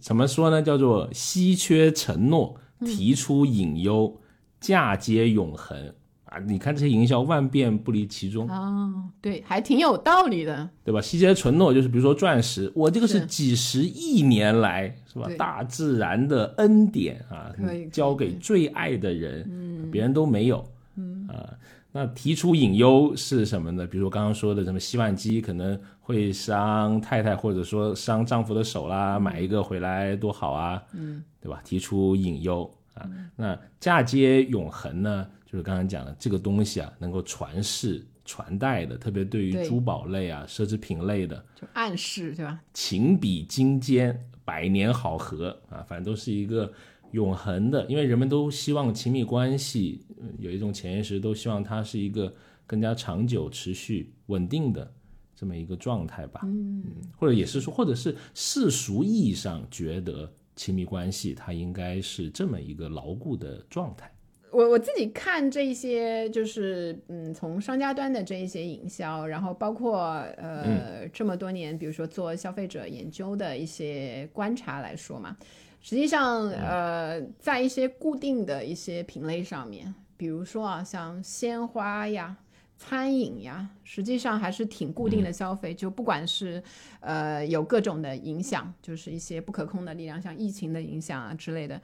[0.00, 0.62] 怎么说呢？
[0.62, 4.20] 叫做稀缺承诺，提出隐忧，
[4.58, 6.05] 嫁接永恒啊！
[6.40, 11.00] 你看这些营销万变不离其宗哦，对，还挺有道理的，对吧？
[11.00, 15.28] 稀缺承诺就是比如说钻石，我这个是几十亿年来是吧？
[15.38, 17.52] 大自然的恩典啊，
[17.90, 20.64] 交给最爱的人，嗯，别人都没有，
[20.96, 21.54] 嗯啊。
[21.92, 23.86] 那提出隐忧是什么呢？
[23.86, 31.58] 比如说刚刚说的什么洗碗机可能会伤太太，或者说伤丈夫的手啦，买一个回来多好啊，嗯，对吧？
[31.64, 33.08] 提出隐忧啊。
[33.34, 35.26] 那嫁接永恒呢？
[35.46, 42.60] 就是刚刚讲的这个东西啊，能够传世传代的，特别对于珠宝类啊、奢侈品类的，就暗示对吧？
[42.74, 46.70] 情比金坚，百年好合啊，反正都是一个。
[47.12, 50.04] 永恒的，因为人们都希望亲密关系
[50.38, 52.34] 有一种潜意识，都希望它是一个
[52.66, 54.92] 更加长久、持续、稳定的
[55.34, 56.40] 这么一个状态吧。
[56.44, 56.82] 嗯，
[57.16, 64.12] 或者也是说，或者是世俗意义上觉得亲密关系它应该是这么一个牢固的状态。
[64.56, 70.00] 我我自己看这些，就是嗯，从商家端的这一些营销，然后包括
[70.38, 75.36] 呃这么多年，比如说做消费者研究的一些观察来说嘛。
[75.82, 82.34] 实际上，呃，在一些固定的一些品类上面，比如说啊，像鲜花呀、
[82.78, 85.74] 餐饮呀，实际上还是挺固定的消费。
[85.74, 86.62] 就不管是
[87.00, 91.78] 呃有各种的影响，就是一些不可控的力量，像疫情的影响啊之类的，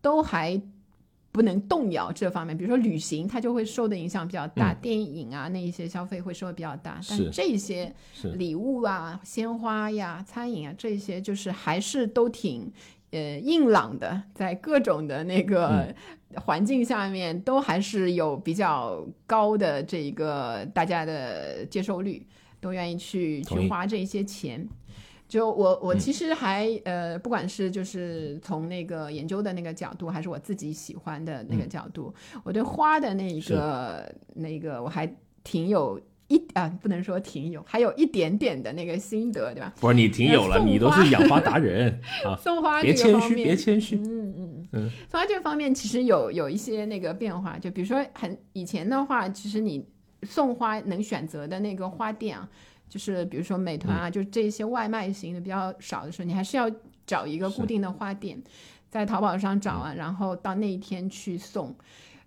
[0.00, 0.58] 都还
[1.34, 2.56] 不能动摇这方面。
[2.56, 7.00] 比如说旅行，它就会受的影响比较大；电影啊，那一些消费会受的比较大。
[7.10, 7.92] 但这些
[8.36, 12.72] 礼物啊、鲜花呀、餐饮啊，这些就是还是都挺。
[13.10, 15.94] 呃，硬朗的，在各种的那个
[16.34, 22.26] 环境下面，都还是有比较高的这一个大家的接受率，
[22.60, 24.68] 都愿意去去花这些钱。
[25.34, 36.00] 就我我其实还呃，不管是就是从那个研究的那个角度，还是我自己喜欢的那个角度，我对花的那个那个我还挺有。
[36.28, 39.74] 一啊，不能说挺有，还有一点点的那个心得，对吧？
[39.78, 42.34] 不是你挺有了，你都是养花达人啊！
[42.40, 43.96] 送花别谦虚，别谦虚。
[43.96, 44.90] 嗯嗯嗯。
[45.10, 49.86] 送花这个方面其实有有一些那个变化，就比如说很以前的话，其实你
[50.22, 52.48] 送花能选择的那个花店啊，
[52.88, 56.70] 就是比如说美团啊，就这些外卖型的比较少的时候，你还是要
[57.06, 58.40] 找一个固定的花店，
[58.90, 61.74] 在淘宝上找啊，然后到那一天去送。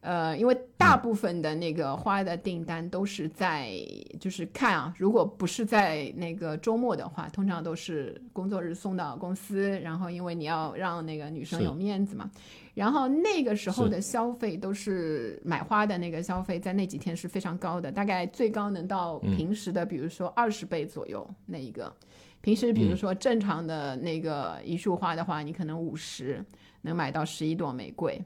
[0.02, 3.74] 呃，因为大部分的那个花的订单都是在，
[4.20, 12.30] 就是看啊，如果不是在那个周末的话，通常都是工作日送到公司，然后因为你要让那个女生有面子嘛，
[12.78, 21.92] 然后那个时候的消费都是买花的那个消费，在那几天是非常高的，大概最高能到平时的，比如说二十倍左右那一个，
[22.40, 26.46] 平时比如说正常的那个一束花的话，你可能五十
[26.84, 28.24] 能买到十一朵玫瑰。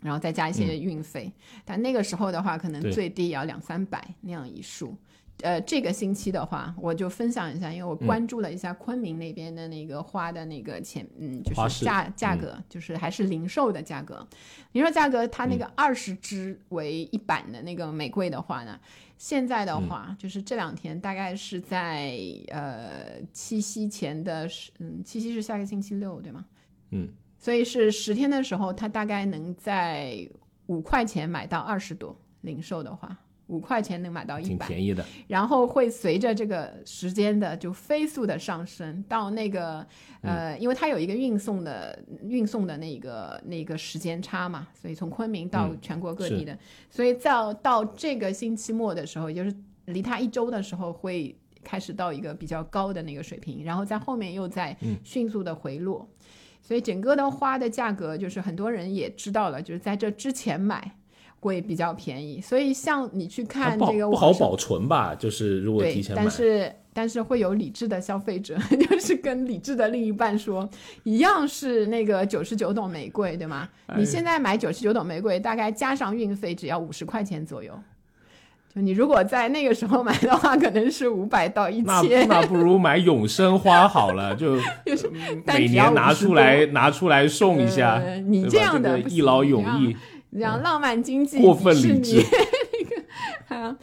[0.00, 1.32] 然后再加一些运费，
[1.64, 4.94] 但那个时候的话，可能最低也要两三百那样一束。
[5.42, 14.26] 呃，这个星期的话，我就分享一下，因为我关注了一下昆明那边的那个花的那个钱，嗯，就是价价格，就是还是零售的价格。
[14.72, 18.78] 零售价格，它那个二十支为一板的那个玫瑰的话呢，
[19.18, 22.16] 现在的话，就是这两天大概是在
[22.48, 26.44] 呃七夕前的，嗯，七夕是下个星期六，对吗？
[26.90, 27.08] 嗯。
[27.38, 30.26] 所以是十天的时候，它大概能在
[30.66, 32.16] 五块钱买到二十朵。
[32.44, 33.16] 零售的话，
[33.54, 35.04] 五块钱能买到一百，挺便宜的。
[35.28, 39.86] 然后会随着这个时间的就飞速的上升，到那个
[40.22, 46.58] 呃，因为它有一个运送的运送的那个那个时间差嘛，所以从昆明到全国各地的，
[46.90, 49.54] 所以到到这个星期末的时候，也就是
[49.86, 56.08] 离它一周的时候，会开始到一个比较高的那个水平，然后在后面又在迅速的回落。
[56.66, 60.96] 所以整个的花的价格，就是很多人也知道了，就是在这之前买
[61.44, 62.40] 会比较便宜。
[62.40, 68.56] 所以像你去看这个不好保存吧，就是如果提前买，但是但是会有理智的消费者，
[68.88, 70.66] 就是跟理智的另一半说，
[71.02, 73.68] 一样是那个九十九朵玫瑰，对吗？
[73.94, 77.78] 你现在买九十九朵玫瑰，大概加上运费只要五十块钱左右。
[78.74, 82.26] 就你如果在那个时候买的话，可能是五百到一千。
[82.26, 84.56] 那不如买永生花好了，就
[85.46, 88.02] 每年拿出来拿出来送一下。
[88.26, 89.96] 你这样的一劳永逸，
[90.34, 92.22] 这样浪漫经济过分理智。
[93.48, 93.78] 那个啊，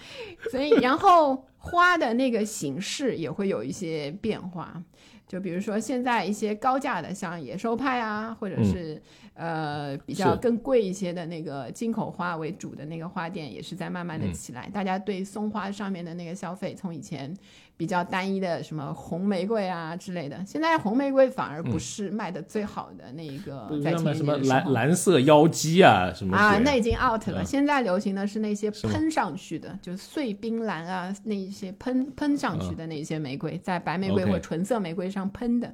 [0.52, 4.84] 所以然后花的那个形式也会有一些变化。
[5.28, 9.02] 就比如说现在一些高价的，像野兽派啊，或者是。
[9.34, 14.70] 呃，比较更贵一些的那个进口花为主的那个花店，也是在慢慢的起来。
[14.72, 17.34] 大家对松花上面的那个消费，从以前
[17.82, 23.68] 比较单一的什么红玫瑰啊之类的，现在红玫瑰反而不是卖的最好的那一个。
[23.84, 27.44] 在前什么蓝蓝色妖姬啊什么啊，那已经 out 了。
[27.44, 35.74] 现在流行的是那些喷上去的，就是碎冰蓝啊，那一些喷喷上去的那些玫瑰，在白玫瑰或纯色玫瑰上喷的。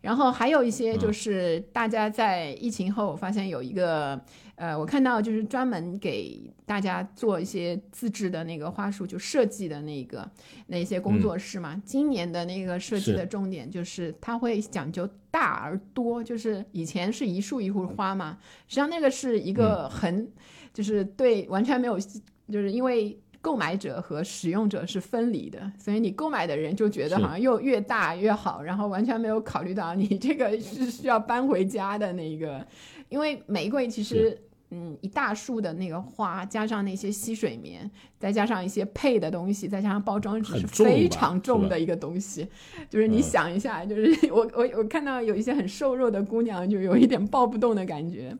[0.00, 4.20] 然后还有一些就是大家在疫情后发现有一个，
[4.54, 10.28] 呃，我看到就是专门给大家做一些自制的那个花束，就设计的那个
[10.68, 11.80] 那些工作室嘛。
[11.84, 20.30] 今年的那个设计的重点就是它会讲究大而多，就是以前是一束一束花嘛，实际上那个是一个很，
[20.72, 23.18] 就是对完全没有，就是因为。
[23.42, 32.66] 购买者和使用者是分离的，所以你购买的人就觉得好像又越大越好，然后完全没有考虑到你这个是需要搬回家的那个。
[33.08, 34.38] 因为玫瑰其实，
[34.70, 42.46] 嗯，一大束的那个花，加上那些吸水棉，再加上一些配的东西，再加上包装纸，是非常重的一个东西。
[42.90, 48.36] 就是你想一下，就是我我我看到有一些很瘦弱的姑娘，就有一点抱不动的感觉。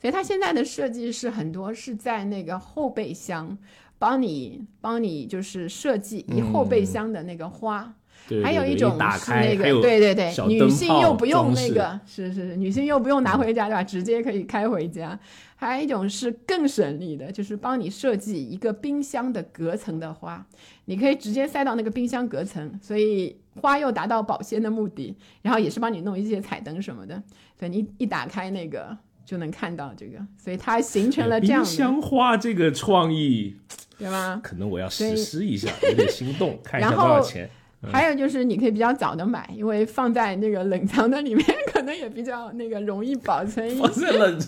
[0.00, 3.58] 所以它现在的设计是很多是在那个后备箱。
[3.98, 7.94] 帮你帮你就是设计一后备箱的那个花，
[8.42, 13.82] 还有一种是那个对对对，女性又不用那个是是是，女性又不用拿回家对吧？
[13.82, 15.18] 直接可以开回家。
[15.58, 20.46] 还有一种是更省力的，就是帮你设计一个冰箱的隔层的花，
[20.84, 27.22] 你可以直接塞到那个冰箱隔层，所以花又达到保鲜的目的，然后也是帮你弄一些彩灯什么的，
[27.58, 33.56] 所以你一打开那个就能看到这个，所以它形成了这样冰箱花这个创意。
[33.98, 34.40] 对吗？
[34.42, 37.48] 可能我要实施一下，有点心动， 看一下多少钱。
[37.92, 43.76] 还有就是，你可以比较早的买，因为放在那个冷藏的里面，可能也比较那个容易保存。
[43.76, 44.40] 放在冷，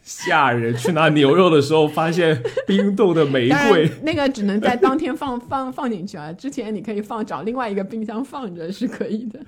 [0.00, 0.74] 吓人！
[0.74, 6.32] 去拿牛肉的时候，发现冰冻的玫瑰，那个只能在当天放 放放进去啊。
[6.32, 9.38] 之前你可以放找另外一个冰箱放着是可以的。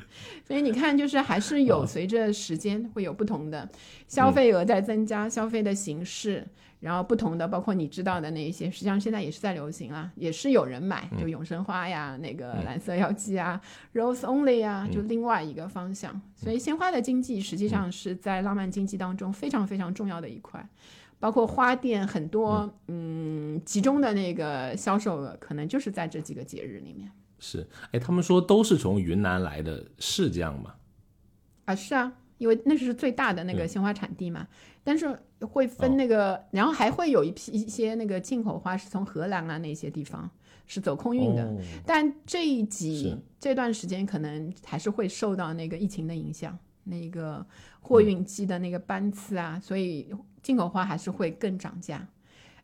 [0.46, 3.66] 所以你看，就是还是有随着时间会有不同的
[4.06, 6.44] 消费额在增加，消费的形式。
[6.80, 13.60] 然后不同的，包括你知道的那一些，实际上现在也是在流行啊，也是有人买，就永生花呀，那个蓝色妖姬啊
[13.92, 16.20] ，Rose Only 啊，就另外一个方向。
[16.36, 20.64] 所以鲜花的经济实际上是在浪漫经济当中非常非常重要的一块，
[21.18, 27.10] 包括花店很多，嗯，集中的那个销售额可能就是在这几个节日里面。
[27.40, 30.74] 是，哎，他们说都是从云南来的，是这样吗？
[31.64, 32.12] 啊，是啊。
[32.38, 34.46] 因为那是最大的那个鲜花产地嘛，
[34.82, 40.28] 但是会分那个，然后还会有一批一些那个进口花是从荷兰啊那些地方
[40.66, 47.44] 是走空运的，但这一集这段时间可能还是会受到那个疫情的影响，那个
[47.80, 50.08] 货运机的那个班次啊，所以
[50.42, 52.06] 进口花还是会更涨价。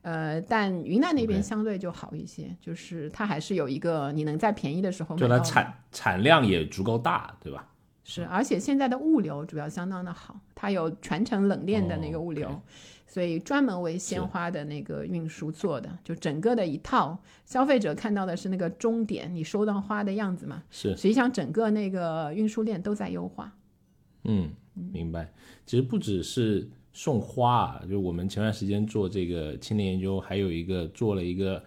[0.03, 7.67] 呃，但云南那边相对就好一些，就是它还是有一个你能在便宜的时候，就它产产量也足够大，对吧？
[8.07, 12.61] 是，而且现在的物流主要相当的好，它有全程冷链的那个物流，
[13.07, 20.63] 所以专门为鲜花的那个运输做的，就整个的一套，消费者看到的是那个终点，你收到花的样子嘛？
[20.71, 23.51] 是，实际上整个那个运输链都在优化。
[24.25, 25.33] 嗯，明白。
[25.65, 31.65] 其实不只是送花啊，就我们前段时间做这个青年研究，还有一个做了一个。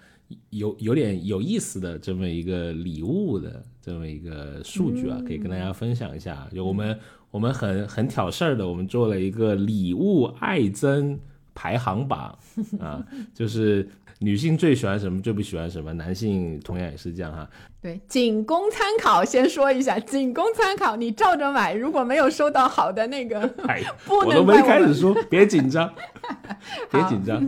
[0.49, 6.47] 有有点有意思的这么一个礼物的这么一个数据啊，可以跟大家分享一下。
[6.53, 6.99] 就我们
[7.31, 11.19] 我们很很挑事儿的，我们做了一个礼物爱增
[11.55, 12.37] 排行榜
[12.79, 13.87] 啊，就是
[14.19, 17.49] 女性最喜欢什么，最不喜欢什么，男性同样也是这样哈。
[17.79, 19.23] 对，仅供参考。
[19.23, 21.73] 先说一下，仅供参考，你照着买。
[21.73, 23.39] 如果没有收到好的那个，
[24.05, 25.93] 不能我都没开始说，别紧张，
[26.91, 27.41] 别紧张。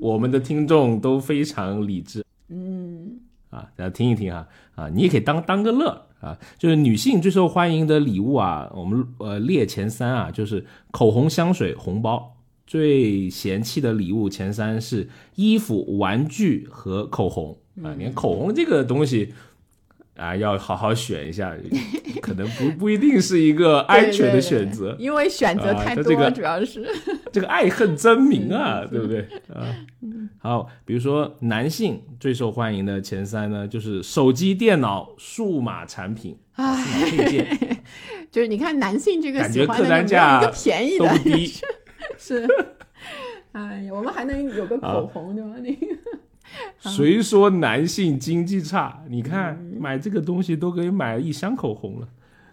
[0.00, 3.18] 我们的听众都非常理智，嗯，
[3.50, 6.38] 啊，大家听一听啊，啊，你也可以当当个乐啊。
[6.58, 12.30] 就是女性最受欢迎的礼物啊，我们呃列前三啊，就是口红、香水、红包。
[12.66, 17.94] 最嫌弃的礼物前三是衣服、玩具和口红啊。
[17.98, 19.34] 你看口红这个东西，
[20.16, 21.54] 啊，要好好选一下，
[22.22, 26.86] 可能不不一定是一个 安全的选择，因为选择太多，主要是
[27.32, 29.66] 这个爱恨分明啊，对不对啊？
[30.38, 37.58] 好，比如说男性最受欢迎的前三呢，就是手机、电脑、数码产品、数码配件，
[38.30, 41.52] 就是你看男性这个感觉客单价一个便宜的低，
[42.16, 42.46] 是，
[43.52, 45.50] 哎呀，我们还能有个口红对吧？
[45.60, 45.86] 那个。
[46.78, 49.02] 谁说男性经济差？
[49.08, 52.08] 你看买这个东西都可以买一箱口红了。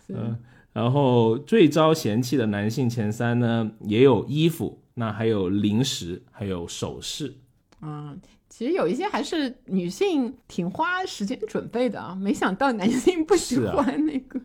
[0.09, 0.37] 嗯，
[0.73, 7.35] 然后最遭嫌弃的男性前三呢，也有衣服，那还有零食，还有首饰。
[7.81, 8.19] 嗯，
[8.49, 14.39] 其实有一些还是女性挺花时间准备的啊，没想到男性 不喜欢那个。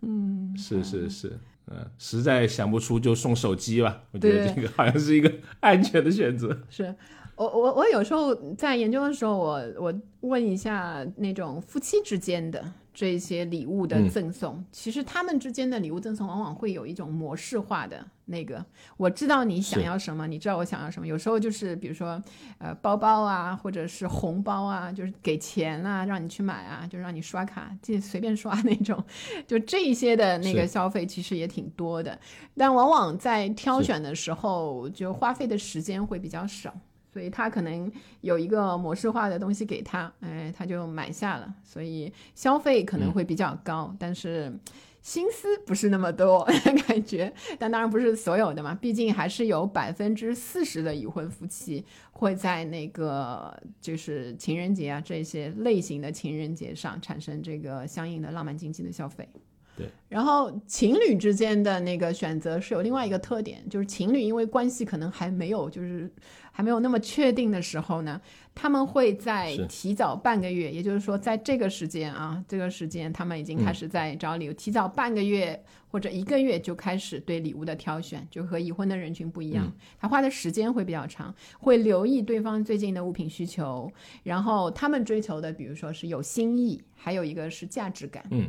[0.00, 1.38] 嗯，是是是，
[1.70, 4.02] 嗯，实在想不出就送手机吧。
[4.12, 6.58] 我觉得这个好像是一个 安全的选择。
[6.68, 6.94] 是。
[7.36, 18.64] 我我我有时候在研究的时候，我我问一下那种夫妻之间的这些礼物的赠送，其实他们之间的礼物赠送往往会有一种模式化的那个，
[18.96, 21.06] 我知道你想要什么，你知道我想要什么。
[21.06, 22.22] 有时候就是比如说，
[22.58, 29.02] 呃，包包啊，或者是红包啊，就是给钱啊，让你去买啊，就让你刷卡，就随便刷那种，
[29.46, 32.16] 就这一些的那个消费其实也挺多的，
[32.56, 36.72] 但往往在挑选的时候，就花费的时间会比较少。
[37.14, 37.88] 所以他可能
[38.22, 44.52] 有一个模式化的东西给他，哎，他就买下了，所以消费可能会比较高，但是
[45.00, 46.44] 心思不是那么多
[46.88, 47.32] 感觉。
[47.56, 59.28] 但当然不是所有的嘛，毕竟还是有百分之四十的已婚夫妻会在那个就是情人节啊这些类型的情人节上产生这个相应的浪漫经济的消费。
[59.76, 66.08] 对，然后情侣之间的那个选择是有另外一个特点，就是情侣因为关系可能还没有就是
[66.52, 68.20] 还没有那么确定的时候呢，
[68.54, 83.90] 他们会在提早半个月，也就是说在这个时间啊，这个时间他们已经开始在找礼物，提早半个月或者一个月就开始对礼物的挑选，就和已婚的人群不一样，他花的时间会比较长，会留意对方最近的物品需求，
[84.22, 88.48] 然后他们追求的，比如说是有新意，还有一个是价值感，嗯。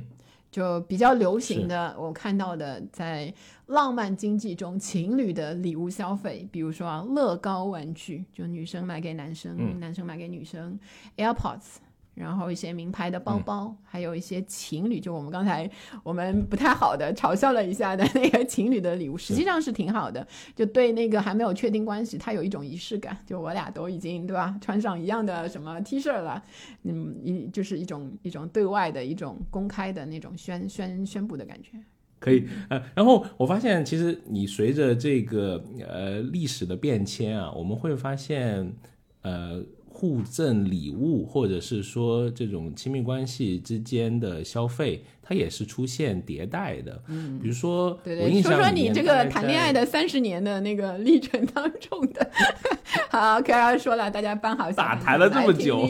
[0.56, 3.34] 就比较流行的，我看到的在
[3.66, 10.80] 浪漫经济中，情侣的礼物消费，比如说啊乐高玩具，就女生买给男生，男生买给女生
[11.18, 11.80] ，AirPods。
[12.16, 15.70] 然后一些名牌的包包，还有一些情侣，就我们刚才
[16.02, 20.26] 我们不太好的嘲笑了一下的那个情侣的礼物，实际上是挺好的。
[20.56, 23.18] 就对那个还没有确定关系，他有一种仪式感。
[23.28, 26.42] 就我俩都已经对吧，穿上一样的什么 T 恤了，
[26.84, 31.72] 嗯，一就是一种一种对外的一种公开的那种宣宣宣布的感觉。
[32.20, 38.74] 可以，呃，然后我发现其实你随着这个呃历史的变迁啊，我们会发现
[39.22, 39.62] 呃。
[39.96, 47.02] 互赠礼物，或者是说这种亲密关系之间的消费，它也是出现迭代的。
[47.08, 52.30] 嗯，比如说，对对，说说你这个谈恋爱的三十年的那个历程当中的。
[53.10, 54.70] 好，K R 说了，大家搬好。
[54.70, 55.88] 咋谈了这么久？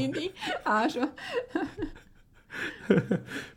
[0.63, 1.01] 好说。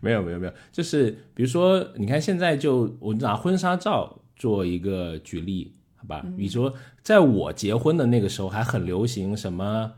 [0.01, 6.25] 没有没有没有，就是比如说，你看现在就我拿婚纱照做一个举例，好吧？
[6.39, 6.73] 比如说，
[7.03, 9.93] 在我结婚的那个时候，还很流行什么？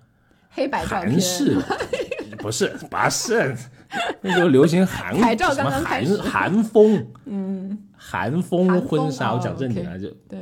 [0.50, 1.56] 黑白照片，韩式
[2.38, 3.54] 不是不是，
[4.22, 5.14] 那时候流行韩
[5.54, 10.38] 什么韩韩风，嗯，韩风婚纱，我讲正经啊，就对，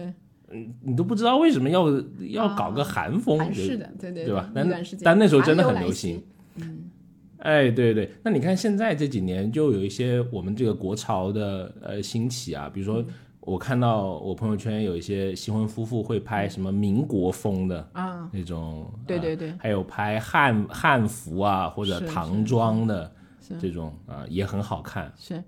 [0.51, 1.85] 嗯，你都不知道为什么要
[2.31, 4.51] 要搞个韩风，韩式的，对对对吧？
[4.55, 4.69] 但
[5.03, 6.23] 但那时候真的很流行，
[6.57, 6.85] 嗯，
[7.39, 13.05] 哎，对对，那你看现在这几年就有一些我们这个国潮的呃兴起啊，比如说。
[13.49, 23.11] 我看到我朋友圈有一些新婚夫妇会拍什么民国风的啊那种，对对对，还有拍汉汉服啊或者唐装的
[23.59, 25.11] 这种啊也很好看。
[25.17, 25.43] 是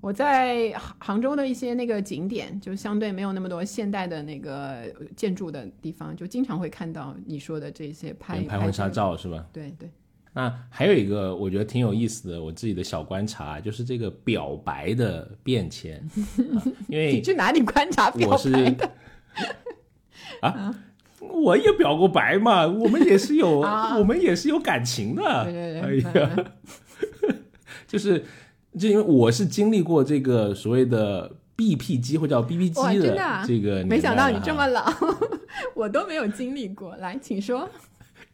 [0.00, 4.84] 我在杭州的一些那个景点，就相对没有那么多现代的那个
[5.16, 9.46] 建筑的地方，就经常会看到你说的这些拍拍婚纱照是吧？
[9.52, 9.88] 对对。
[10.38, 16.00] 那还有一个我觉得挺有意思的，我自己的小观察就是这个表白的变迁，
[16.86, 18.90] 因为 你去哪里观察表白的？
[20.40, 20.72] 啊，
[21.18, 23.58] 我也表过白嘛，我们也是有，
[23.98, 25.42] 我们也是有感情的。
[25.42, 26.44] 对对对，哎呀，
[27.88, 28.24] 就是
[28.78, 34.84] 就因为我是经历过这个所谓的 BP 机或叫 BB 机的这个，没想到你这么老，
[35.74, 36.94] 我都没有经历过。
[36.98, 37.68] 来，请说。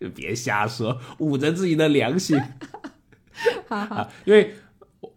[0.04, 2.38] 就别瞎说，捂着自己的良心。
[3.66, 4.54] 好好，因为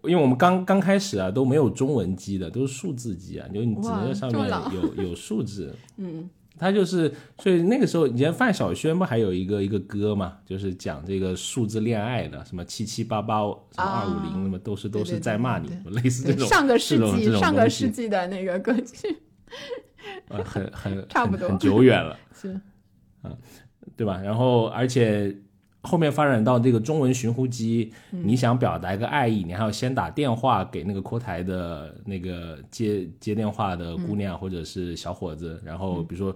[0.04, 5.76] 因为我们刚刚开始啊，都没有中文机的，都是数字机啊，就你只能在上面有有数字。
[5.98, 19.16] 嗯，他就是，所以那个时候，以前范晓萱不还有一个一个歌嘛，就是讲这个数字恋爱的，什么七七八八，什么二五零，那么都是都是在骂你，类似这种上个世纪上个世纪的那个歌曲，
[20.30, 22.60] 呃，很很 差不多很久远了，是
[23.22, 23.30] 啊，
[23.98, 24.22] 对吧？
[24.24, 25.36] 然后而且
[25.82, 36.34] 后面发展到这个中文寻呼机，你想表达一个爱意，你还要先打电话给那个阔台的那个接接电话的姑娘或者是小伙子，然后比如说。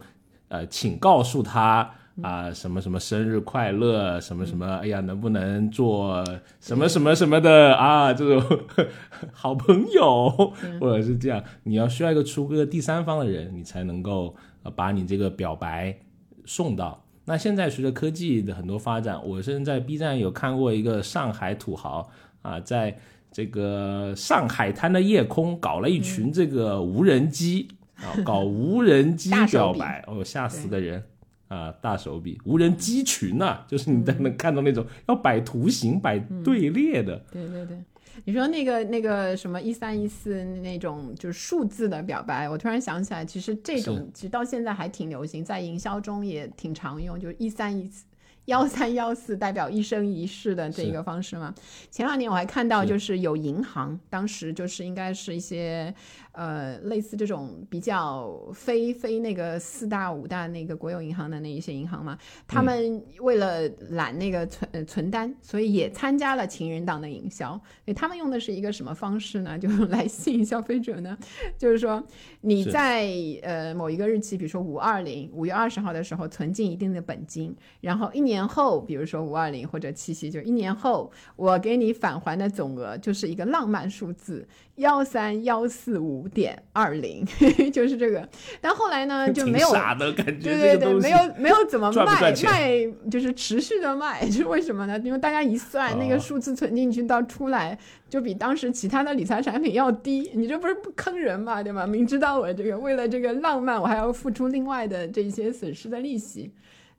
[0.54, 1.90] 呃，请告诉他
[2.22, 6.22] 啊，什么什么生日快乐，什么什么，哎呀，能不能做
[6.60, 8.12] 什么什么什么的啊？
[8.14, 8.60] 这种
[9.32, 10.30] 好朋友，
[10.78, 14.36] 或者是这样，你要需要一个出个第三方的人，你才能够
[14.76, 15.98] 把你这个表白
[16.44, 17.02] 送到。
[17.26, 22.10] 那现在随着科技的很多发展，我甚至在 B 站有看过一个上海土豪
[22.42, 22.98] 啊，在
[23.32, 27.68] 这个上海滩的夜空搞了一群这个无人机。
[27.98, 31.04] 啊， 搞无人机表白哦，吓死个人
[31.50, 31.72] 啊！
[31.82, 37.24] 大手笔，无人机群呐，就是你在能看到那种要摆图形、摆队列的。
[37.32, 37.78] 对对对，
[38.26, 48.06] 你说那个那个什么一三一四那种就是数字的表白，我突然想起来，其实这种其实到现在还挺流行，在营销中也挺常用，就是一三一四。
[48.46, 51.54] 幺三幺四代表一生一世的这个方式吗？
[51.92, 55.94] 前两年我还看到，就是有银行，当时就是应该是一些
[56.32, 62.18] 呃类似这种比较非非那个四大五大那个国有银行的那一些银行嘛，
[62.48, 67.52] 他们为了揽那个存存单，所以也参加了情人党的营销。
[67.86, 69.58] 所以他们用的是一个什么方式呢？
[69.62, 71.16] 就来吸引消费者呢？
[71.60, 72.04] 就是说
[72.42, 73.08] 你在
[73.44, 78.32] 呃某一个日期，比如说五二零五月二十号的时候存进一定的本金，然后一年。
[78.32, 87.26] 年后，比如说五二零或者七夕，就一年后，我给你返还的总额就是一个浪漫数字幺三幺四五点二零，
[87.72, 88.28] 就是这个。
[88.60, 95.00] 但后来呢， 就没有傻的感觉，对对对，没有 没有怎么卖卖，就是持续的卖，是为什么呢？
[95.04, 97.78] 因为大家一算，那个数字存进去到出来，
[98.10, 100.32] 就比当时其他的理财产品要低。
[100.34, 101.86] 你这不是不坑人嘛，对吗？
[101.88, 106.52] 明知道我这个为了这个浪漫，我还要付出另外的这些损失的利息。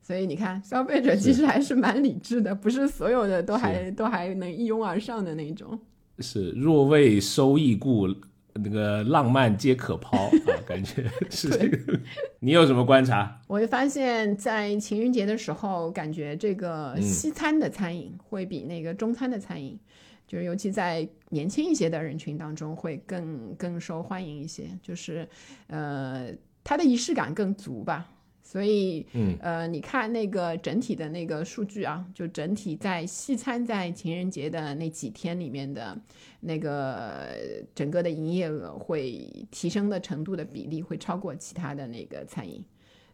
[0.04, 5.78] 所以你看，消费者其实还是蛮理智的，不是所有的都还都还能一拥而上的那种。
[6.18, 8.08] 是若为收益故，
[8.54, 10.30] 那个浪漫皆可抛啊，
[10.66, 11.98] 感觉是这个。
[12.40, 13.40] 你有什么观察？
[13.46, 19.78] 我会发现，在情人节的时候，感觉这个西餐的餐饮会比那个中餐的餐饮，
[20.26, 24.64] 就是尤其在年轻一些的人群当中，会更更受欢迎一些。
[24.82, 25.28] 就是
[25.68, 26.30] 呃，
[26.62, 28.08] 它的仪式感更足吧。
[28.44, 35.96] 所以，嗯，呃，你看那个整体的那个数据啊，就整体在西餐在情人节的那几天里面的，
[36.40, 37.28] 那个
[37.74, 42.62] 整个的营业额会提升的程度的比例会超过其他的那个餐饮。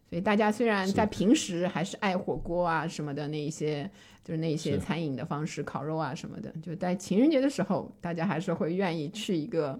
[0.08, 3.88] 所以大家虽然在平时还是爱火锅啊什么的那一些，
[4.24, 9.78] 就是那些餐饮的方式，烤肉啊什么的，就在情人节的时候，大家还是会愿意去一个。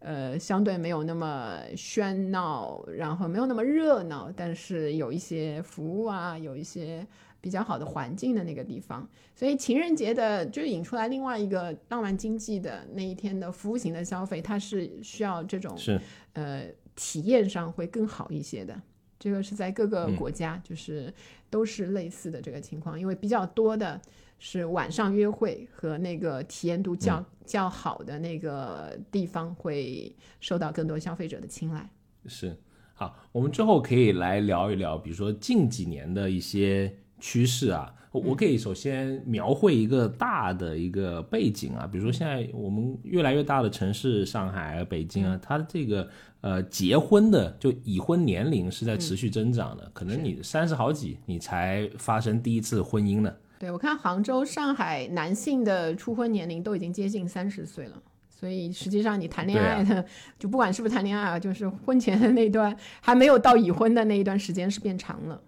[0.00, 7.06] 呃，相对没有那么喧闹，然后没有那么热闹，但是有一些服务啊，有一些
[7.38, 16.00] 比较好的环境的那个地方，所以情人节的就引出来另外一个浪漫经济的那一天的服务型的消费，它是需要这种是
[16.32, 16.64] 呃
[16.96, 18.80] 体验上会更好一些的。
[19.18, 21.12] 这个是在各个国家就是
[21.50, 24.00] 都是类似的这个情况，因为比较多的。
[24.40, 31.88] 是晚上约会和那个体验度较较好的那个地方会受到更多消费者的青睐。
[32.26, 32.56] 是，
[32.94, 37.94] 好，我们之后可以来聊一聊，比如说近几年的一些趋势啊。
[38.12, 46.10] 我可以首先描绘一个大的一个背景啊，比如说现在我们越来越大的城市，上海、北京啊，它的这个
[46.40, 53.32] 呃结婚的就已婚年龄是在持续增长的，可能你三十好几你才发生第一次婚姻呢。
[53.60, 60.02] 对，我看杭州、上海男性的初婚年龄都已经接近三十岁了，所以实际上你谈恋爱的，
[60.38, 65.38] 就不管是不是谈恋爱啊，就是婚前的那段还没有到已婚的那一段时间是变长了。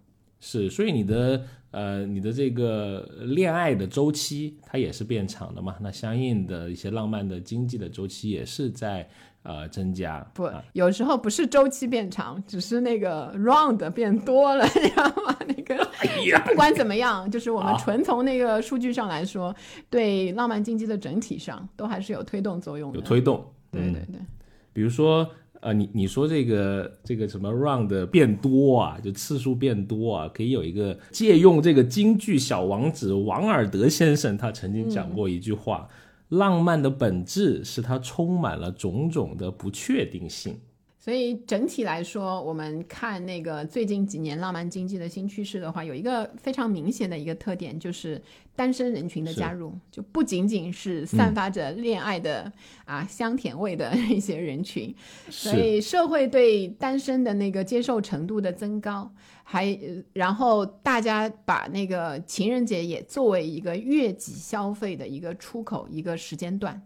[0.41, 5.77] 是，所以你的呃，你的这个恋爱的周期它也是变长的嘛？
[5.81, 9.09] 那相应的一些浪漫的经济的周期也是在。
[9.45, 15.37] 呃，增加不，有时候不是周期变长，只是那个 round 变多了， 你知道吗？
[15.49, 15.85] 那个
[16.47, 19.53] 不管怎么样，就是我们纯从那个数据上来说，
[19.91, 22.99] 对浪漫经济的整体上都还是有推动作用的。
[22.99, 24.21] 有推动，对对对。
[24.73, 25.29] 比如说，
[25.61, 35.89] 呃，你你说这个这个什么 round 变多啊，就次数变多啊，可以有一个借用这个京剧小王子王尔德先生他曾经讲过一句话。
[36.33, 40.59] 浪漫的本质是它充满了种种的不确定性，
[40.99, 48.23] 所以整体来说，我们看那个最近几年浪漫经济的新趋势的话，有一个非常明显的一个特点，就是
[48.57, 52.51] 单身人群的加入，就不仅仅是散发着恋爱的
[52.87, 54.95] 啊香甜味的一些人群，
[55.29, 59.13] 所以社会对单身的那个接受程度的增高，
[59.45, 59.79] 还
[60.13, 66.81] 然后大家把那个情人节也作为一个月季消费的一个出口，一个时间段。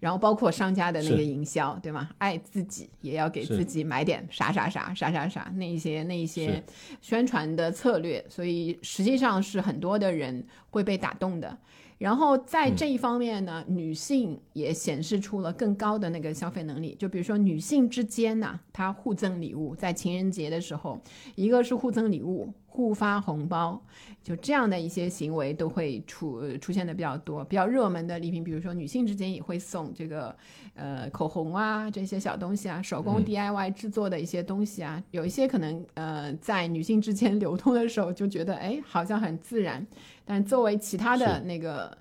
[0.00, 2.10] 然后包括商家的那个营销，对吗？
[2.18, 6.62] 爱自己也要给自己买点啥啥啥啥啥啥那一些那一些
[7.00, 11.56] 宣传的策略，所以实际上是很多的人会被打动的。
[11.98, 16.96] 然后在这一方面呢，女性也显示出了更高的那个消费能力。
[16.98, 21.00] 就比如说女性之间呢，她互赠礼物，在情人节的时候，
[21.34, 22.52] 一个是互赠礼物。
[22.70, 23.82] 互发红包，
[24.22, 30.36] 就这样的一些行为都会出出现的比较多，比较热门的礼品，比如说女性之间也会送这个
[30.74, 39.84] 呃口红啊这些小东西啊，手工 DIY 制作的一些东西啊，有一些可能呃在女性之间流通的时候就觉得哎好像很自然，
[40.24, 41.96] 但作为其他的那个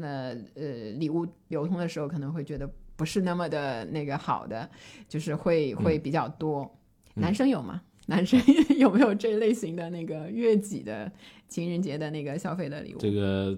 [0.00, 4.68] 呃呃礼物流通的时候，可能会觉得不是那么的那个好的，
[5.08, 6.70] 就是会会比较多。
[7.14, 7.82] 男生有吗？
[8.06, 8.40] 男生
[8.76, 11.10] 有没有这类型的那个月己的
[11.48, 12.98] 情人节的那个消费的礼物？
[12.98, 13.56] 这个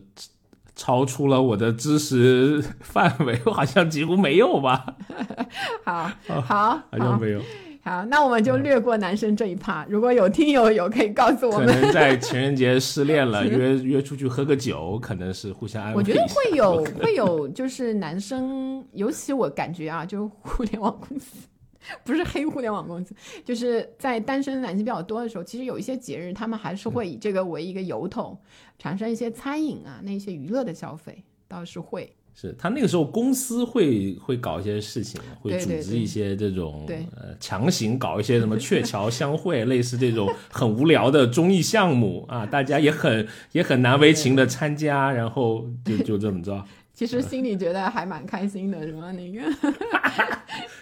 [0.74, 4.96] 超出了我的知识范围，我好像几乎没有吧。
[5.84, 7.40] 好，好，好像没有。
[7.84, 9.84] 好，那我们就略过男生这一趴。
[9.88, 15.96] 如果有听友有可以告诉我们，可能在情人节失恋了， 约约出去喝个酒，可能是互相安慰。
[15.96, 21.38] 我觉得会有会有，就是男生，尤其我感觉啊，就是互联网公司。
[22.04, 23.14] 不是黑互联网公司，
[23.44, 28.38] 就是在单身男性比较多的时候，其实有一些节日，他们还是会以这个为一个由头，
[28.78, 32.14] 产生一些餐饮啊，那些娱乐的消费，倒是会。
[32.34, 46.64] 是他那个时候公司会会搞一些事情，会组织一些这种呃强行搞一些什么 鹊桥相会，类似这种很无聊的综艺项目啊，大家也很也很难为情的参加，然后就就这么着。
[47.02, 49.10] 其实心里觉得还蛮开心的，是吗？
[49.10, 49.42] 那个，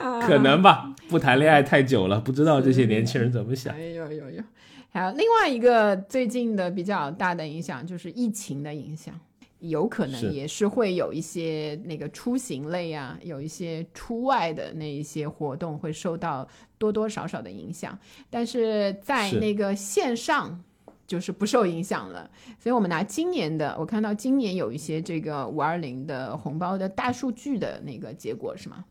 [0.20, 0.94] 可能吧。
[1.08, 3.72] 不谈恋爱太久了，不知道这些年轻人怎么想。
[3.74, 4.42] 哎呦呦呦。
[4.90, 9.18] 还有另外一个最近的比较大的影响，就是疫情的影响，
[9.60, 16.46] 有可能也是会有一些那个出行类啊，有一些出外的那一些活动会受到
[16.76, 17.98] 多多少少的影响，
[18.28, 20.62] 但是在那个线上。
[21.10, 22.30] 就是不受影响了，
[22.60, 28.84] 所以我们拿今年的，我看到今年有一些这个五二零的红包的大数据的那个结果是吗？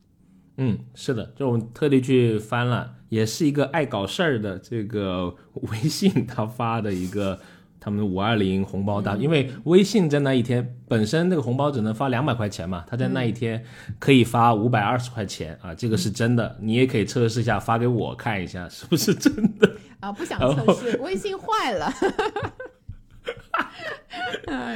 [0.57, 5.33] 嗯，是的，就我们特地去翻了，也是一个爱搞事儿的这个
[5.71, 7.39] 微信他发的一个
[7.79, 13.63] 他们五二零红包大，因为微信在那一天本身那个红包只能发两百块钱嘛，他在那一天
[13.97, 19.71] 可以发五百二十块钱啊，这个是真的，你也可以测试一下，发给我看一下是不是真的。
[19.99, 21.91] 啊，不想测试，微信坏了。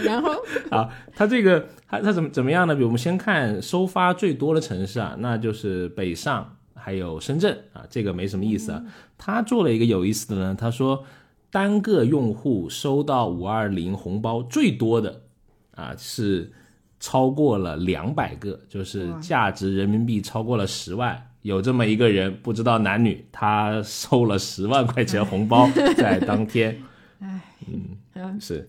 [0.03, 2.75] 然后 啊，它这个它它怎么怎么样呢？
[2.75, 8.83] 比如我们先看收发最多的城市啊，那就是北上还有深圳啊，这个没什么意思啊。
[9.17, 11.05] 他做了一个有意思的呢，他说
[11.49, 15.21] 单个用户收到五二零红包最多的
[15.75, 16.51] 啊是
[16.99, 21.29] 超过了两百个，就是价值人民币超过了十万。
[21.43, 26.81] 有这么一个人，不知道男女，他收了十万块钱红包， 在当天，
[27.19, 27.41] 哎，
[28.15, 28.67] 嗯，是，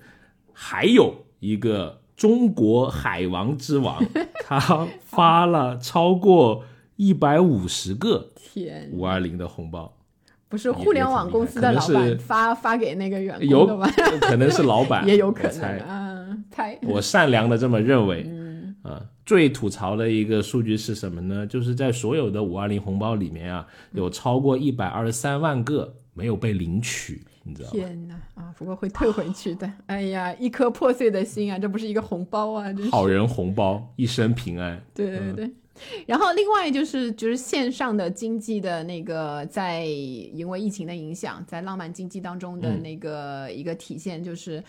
[0.52, 4.04] 还有一个中国海王之王，
[4.44, 6.64] 他发了超过
[6.96, 9.96] 一百五十个天五二零的红包，
[10.48, 13.88] 不是互联网公司的老板发发给那个员工的吗？
[14.20, 18.28] 可能是老板， 也有可能啊，猜，我善良的这么认为。
[18.85, 21.47] 啊，最吐槽的一个数据是什么呢？
[21.47, 27.72] 就是在所有的五二零红包里面啊，有超过一百二十三万个没有被领取，你知道吗？
[27.72, 28.14] 天哪！
[28.35, 29.72] 啊，不过会退回去的。
[29.87, 34.78] 哎呀，一颗破碎的心啊，这不是一个红包啊，好人红包，一生平安。
[34.95, 35.51] 对对对。
[36.07, 44.62] 然后另外就是就是线上的经济的那个，在因为疫情的影响，在浪漫经济当中的那个一个体现，就是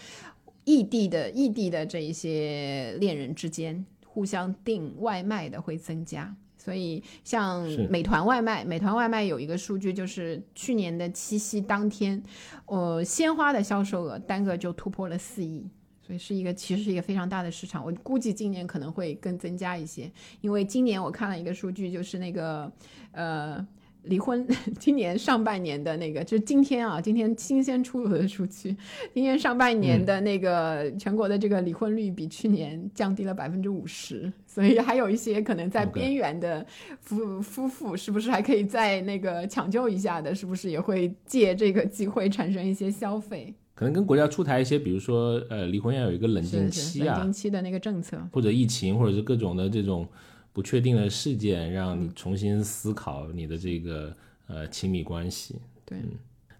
[0.63, 3.86] 异地的异地的这一些恋人之间。
[4.16, 12.24] 互相订外卖的会增加，所以像美团外卖，美团外卖有一个数据，就是去年的七夕当天，
[12.68, 15.70] 呃，鲜花的销售额单个就突破了四亿，
[16.01, 17.84] 所以是一个其实是一个非常大的市场。
[17.84, 20.09] 我估计今年可能会更增加一些，
[20.39, 22.72] 因为今年我看了一个数据，就是那个
[23.11, 23.68] 呃
[24.05, 24.45] 离婚，
[24.79, 28.75] 今年上半年的那个，就是今天啊，今天新鲜出炉的数据，
[29.13, 36.65] 今年上半年的那个全国的这个离婚率比去年降低了百分之五十，所以还有一些可能在边缘的
[37.01, 40.33] 夫夫妇，是不是还可以再那个抢救一下的？
[40.33, 43.53] 是不是也会借这个机会产生一些消费？
[43.73, 50.07] 可能跟国家出台一些，比如说呃，离婚要有一个冷静期啊，冷静期的那个政策，或者疫情，或者是各种的这种。
[50.55, 54.15] 不确定的事件，让你重新思考你的这个
[54.47, 55.59] 呃亲密关系。
[55.83, 55.97] 对，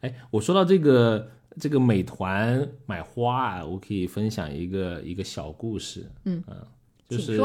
[0.02, 6.06] 哎，我说到这个这个美团买花啊，我可以分享一个一个小故事。
[6.26, 6.44] 嗯
[7.08, 7.40] 就是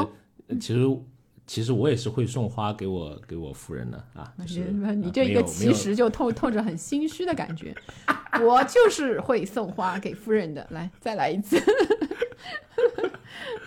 [0.58, 0.98] 其实
[1.46, 4.34] 其实我也是会送花给我给我夫人的啊。
[4.96, 7.72] 你这一个其实就透透着很心虚的感觉。
[8.42, 10.66] 我就是会送花给夫人的。
[10.70, 11.56] 来，再来一次。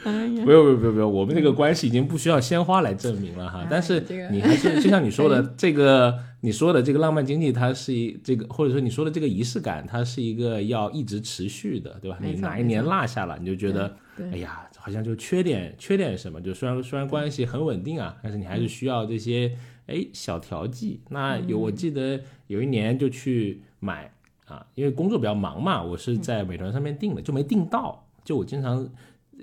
[0.04, 3.66] 不用不用不用不用，我们这个关系已经不需要鲜花来证明了哈。
[3.70, 12.18] 但是你还是就像你说的 这个，你说的这个浪漫经济，它是一这个，或者说你说的这个仪式感，它是一个要一直持续的，对吧？
[12.22, 13.96] 你哪一年落下了，你就觉得
[14.32, 16.42] 哎呀，好像就缺点缺点什么。
[16.42, 19.50] 就虽然虽然关系很稳定啊，但是你还是需要这些
[19.88, 21.00] 哎小调剂。
[21.10, 24.12] 那有我记得有一年就去买
[24.48, 28.06] 啊，因为工作比较忙嘛，我是在美团上面订的，就没订到。
[28.26, 28.86] 就我经常。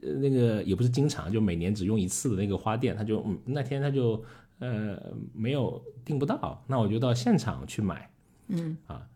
[0.02, 4.22] 呃，那个也不是经常，就每年只用一次的那个花店，他就嗯那天他就
[4.58, 4.98] 呃
[5.34, 8.10] 没有订不到，那我就到现场去买，
[8.48, 9.06] 嗯啊，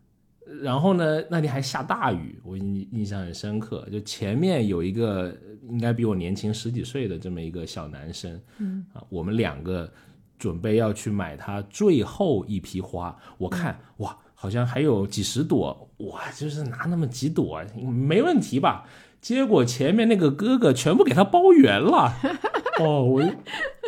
[0.62, 5.34] 然后呢那天还下大雨，我印印象很深刻，就前面有一个
[5.68, 9.90] 应该比我年轻十几岁的这么一个小男生，嗯啊，我们两个
[10.38, 18.86] 准备要去买他最后一批花，我看哇好像还有几十朵，哇就是拿那么几朵没问题吧。
[19.24, 22.12] 结果前面那个哥哥全部给他包圆了，
[22.78, 23.22] 哦，我，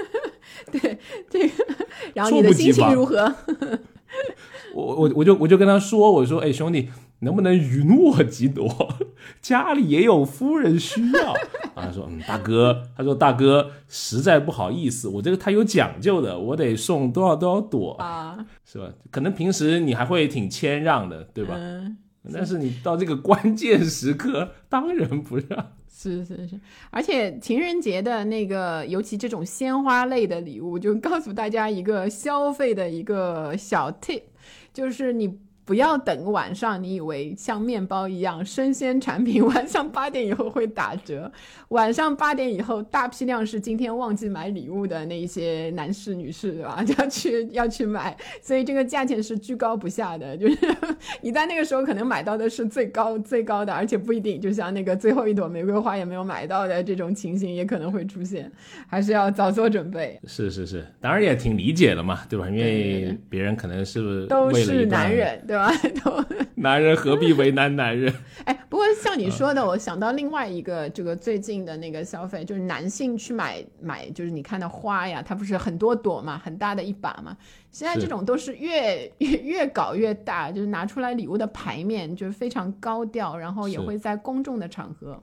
[0.73, 1.65] 对这个，
[2.15, 3.31] 然后你的心情如何？
[4.73, 8.67] 我我我就我就跟他说，我说，哎，兄弟，能不能允我几朵？
[9.43, 11.33] 家里也有夫人需要。
[11.75, 18.91] 啊，他说，嗯，大哥，他说大哥，实在不好意思，我这个他有讲究的，我得送多少多少朵啊，是吧？
[19.11, 21.55] 可能平时你还会挺谦让的，对吧？
[21.59, 21.99] 嗯。
[22.33, 25.73] 但是你到这个关键时刻，当仁不让。
[25.89, 26.61] 是是是，
[26.91, 34.23] 而且情人节的那个，尤其这种鲜花类的礼物，就告诉大家一个消费的一个小 tip，
[34.73, 35.39] 就是你。
[35.67, 41.31] 不要等晚上，你以为像面包一样生鲜产品，晚上八点以后会打折。
[41.71, 46.81] 晚上八点以后，大批量是今天忘记买礼物的那一些男士、女士，对吧？
[46.87, 50.37] 就要去要去买，所以这个价钱是居高不下的。
[50.37, 50.57] 就是
[51.21, 58.49] 你在那个时候可能买到的是最高最高的，而且不一定，就像那个最后一朵玫瑰花也没有买到的这种情形，也可能会出现，
[58.87, 60.17] 还是要早做准备。
[60.29, 62.49] 是是是，当然也挺理解的嘛，对吧？
[62.49, 65.56] 因为别人可能是都是男人，对。
[66.57, 68.13] 男人何必为难男人？
[68.45, 77.37] 哎，不过像你说的，我想到另外一个这个最近的那个消费，就是男性去买买，就是你看的花呀，它不是很多朵嘛，很大的一把嘛。
[77.71, 85.23] 现在这种都是越越越搞越大，就是拿出来礼物的牌面就是非常高调，然后也会在公众的场合。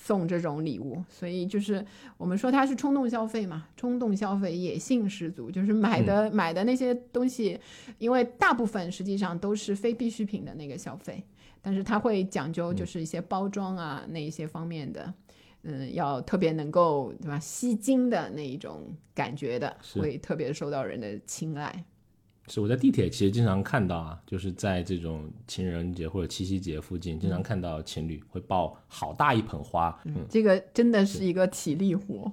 [0.00, 1.84] 送这种礼物，所以就是
[2.16, 7.58] 我们说它是冲动消费嘛，冲动消费野性十足，就是买的买的那些东西，
[7.98, 11.22] 因为大部分实际上都是非必需品的那个消费，
[11.60, 15.12] 但是它会讲究就是一些包装啊那一些方面的，
[15.62, 17.38] 嗯，要特别能够对吧？
[17.38, 21.84] 吸睛的那一种感觉的，会特别受到人的青睐。
[22.48, 29.96] 是我在地铁其实经常看到啊，就是在这种情人节或者七夕节附近，经常看到情侣会抱好大一盆花。
[30.04, 32.32] 嗯，这个真的是一个体力活。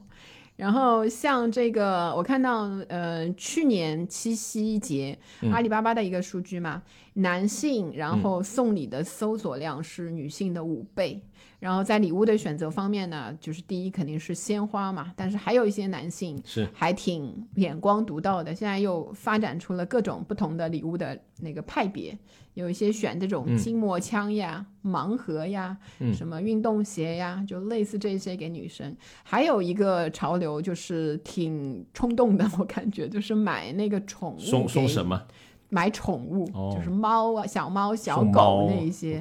[0.56, 5.18] 然后像这个，我看到呃，去年七夕节
[5.52, 6.82] 阿里巴巴的一个数据嘛，
[7.16, 11.22] 男性然后送礼的搜索量是女性的五倍。
[11.60, 22.18] 然后在礼物的选择方面呢，就是第一肯定是鲜花嘛，但是还有一些男性是还挺眼光独到的，现在又发展出了各种不同的礼物的那个派别，
[22.54, 25.76] 有一些选这种筋膜枪呀、盲盒呀、
[26.14, 28.96] 什么运动鞋呀，就类似这些给女生。
[29.24, 35.22] 还有一个潮流就是挺冲动的，我感觉就是买那个宠物送送什么？
[35.70, 39.20] 买宠物，就是猫啊、小猫、小狗那一些。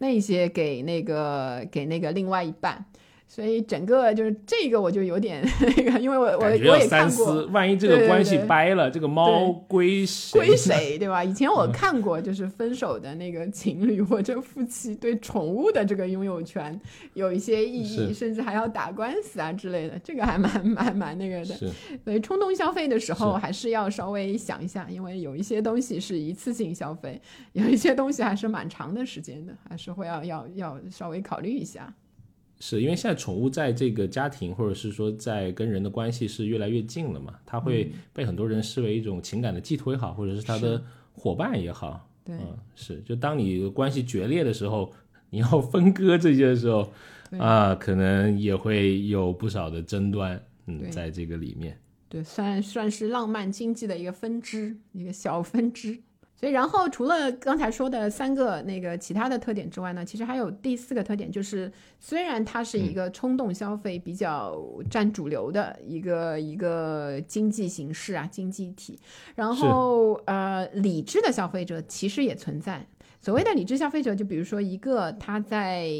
[0.00, 2.86] 那些给那个给那个另外一半，
[3.30, 10.36] 所以整个就是这个，我就有点 那个，因为我我我也看过，万一这个关系掰了，这个猫归谁？
[10.36, 11.22] 归谁，对吧？
[11.22, 16.76] 以前我看过，就是分手的那个情侣 或者夫妻对宠物的这个拥有权
[17.14, 21.54] 有一些异议，甚至还要打官司啊之类的，这个还蛮蛮蛮那个的。
[22.04, 27.22] 所以冲动消费的时候还是要稍微想一下，因为有一些东西是一次性消费，
[27.52, 31.94] 有一些东西还是蛮长的时间的，还是会要要要稍微考虑一下。
[32.60, 37.34] 是因为现在宠物在这个家庭，或者是说在跟人的关系是越来越近了嘛？
[37.44, 40.80] 它会被很多人视为一种情感的寄托也好，或者是它的
[41.12, 42.08] 伙伴也好。
[42.22, 42.36] 对，
[42.76, 43.00] 是。
[43.00, 44.92] 就当你关系决裂的时候，
[45.30, 46.92] 你要分割这些的时候，
[47.38, 50.40] 啊，可能也会有不少的争端。
[50.66, 51.76] 嗯，在这个里面，
[52.08, 55.98] 对，算算是浪漫经济的一个分支，一个小分支。
[56.40, 64.58] 所以，然后除了刚才说的三个那个其他的特点之外呢，其实还有第四个特点，就是虽然它是一个冲动消费比较
[64.90, 68.98] 占主流的一个一个经济形式啊，经济体，
[69.34, 72.86] 然后呃，理智的消费者其实也存在。
[73.20, 75.90] 所谓的理智消费者，就比如说一个他在。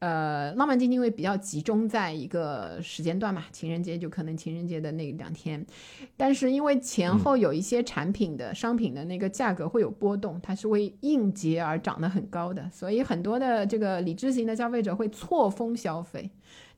[0.00, 5.64] 呃，浪漫经济会比较集中在一个时间段嘛，情人节就可能情人节的那两天，
[6.16, 16.30] 但是因为前后有一些产品的商品的那个价格会有波动，它是为应节而涨得很高的，所以很多的这个理智型的消费者会错峰消费。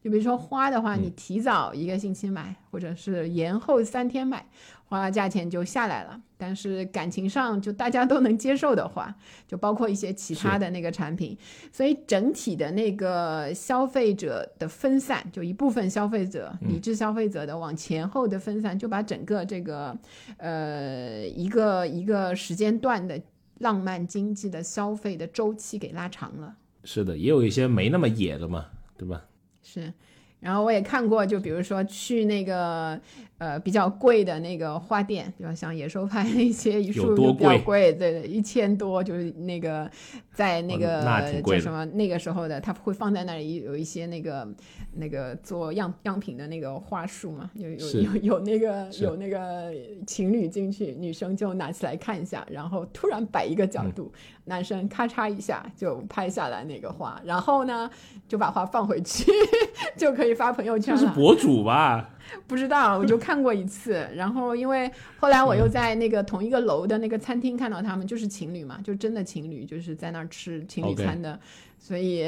[0.03, 4.45] 就比如说花的话，你提早一个星期买，或者是延后三天买，
[4.93, 6.21] 花了价钱就下来了。
[6.37, 9.15] 但是感情上就大家都能接受的话，
[9.49, 11.39] 就包括一些其他的那个产品，
[11.73, 19.97] 所以整体的那个消费者的分散，就一部分消费者理智消费者的往前后的分散，就把整个这个
[20.37, 23.19] 呃一个一个时间段的
[23.61, 26.55] 浪漫经济的消费的周期给拉长了。
[26.85, 28.67] 是的，也有一些没那么野的嘛，
[28.99, 29.25] 对吧？
[29.63, 29.93] 是，
[30.41, 33.01] 然后我也看过，就比如说去那个。
[33.43, 39.91] 呃，比较贵的那个花店，比如像野兽派那些一束比较贵，对对，一千多，就是那个
[40.33, 41.03] 在那个
[41.45, 44.47] 叫什么那个时候的，他会放在那里有一些那个
[44.93, 49.73] 那个做样样品的那个花束嘛，有有有有那个有那个
[50.07, 54.13] 情侣进去，女生就拿起来看一下，然后突然摆一个角度，
[54.45, 57.91] 男生咔嚓一下就拍下来那个花，然后呢
[58.29, 59.25] 就把花放回去，
[59.99, 61.01] 就可以发朋友圈了。
[61.01, 62.11] 是博主吧？
[62.47, 64.07] 不知道，我就看过一次。
[64.15, 71.39] 然后因为后来我又在那个同一个楼的那个餐厅看到他们，就是情侣嘛，就真的情侣，就是在那儿吃情侣餐的，
[71.79, 72.27] 所以。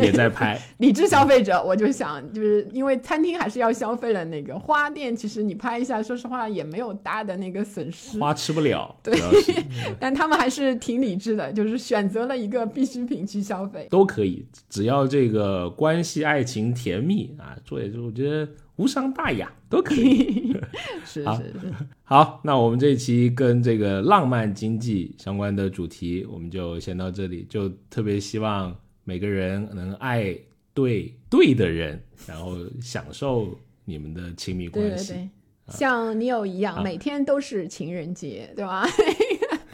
[0.00, 8.96] 也在拍 理智消费者，我就想，就是因为餐厅还是要消费的，那个花店其实你拍一下，说实话也没有大的那个损失，花吃不了。
[9.02, 9.14] 对，
[10.00, 20.56] 但他们还是挺理智的，就是选择了一个必需品去消费，都可以，只要这个关系爱情甜蜜啊，做也就我觉得无伤大雅，都可以。
[21.04, 21.72] 是是是。
[22.04, 28.74] 好，那我们这一期跟这个浪漫经济相关的主题，我们就先到这里，就特别希望。
[29.08, 30.36] 每个人能爱
[30.74, 35.28] 对对的人，然后享受你们的亲密关系，对对对，
[35.68, 38.84] 像你有一样，每天都是情人节，对吧？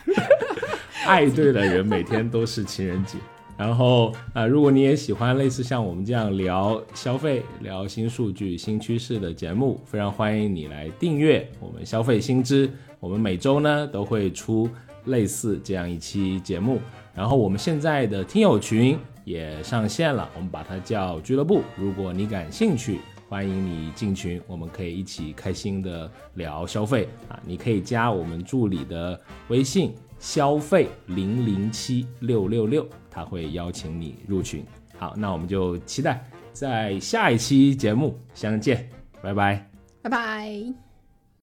[1.06, 3.16] 爱对的人每天都是情人节。
[3.56, 12.70] 然后啊，如果你也喜欢类似像我们这样聊消费、聊新数据、新趋势的节目，非常欢迎你来订阅我们消费新知。
[12.98, 14.68] 我们每周呢都会出
[15.06, 16.78] 类似这样一期节目。
[17.14, 18.98] 然后我们现在的听友群。
[19.24, 21.62] 也上线了，我们把它叫俱乐部。
[21.76, 22.98] 如果你感兴趣，
[23.28, 27.38] 欢迎你进群，我们可以一起开心的聊消费啊！
[27.46, 34.64] 你可以加我们助理的微信消费零零七六六六，他会邀请你入群。
[34.96, 38.88] 好，那我们就期待在下一期节目相见，
[39.20, 39.68] 拜拜，
[40.00, 40.81] 拜拜。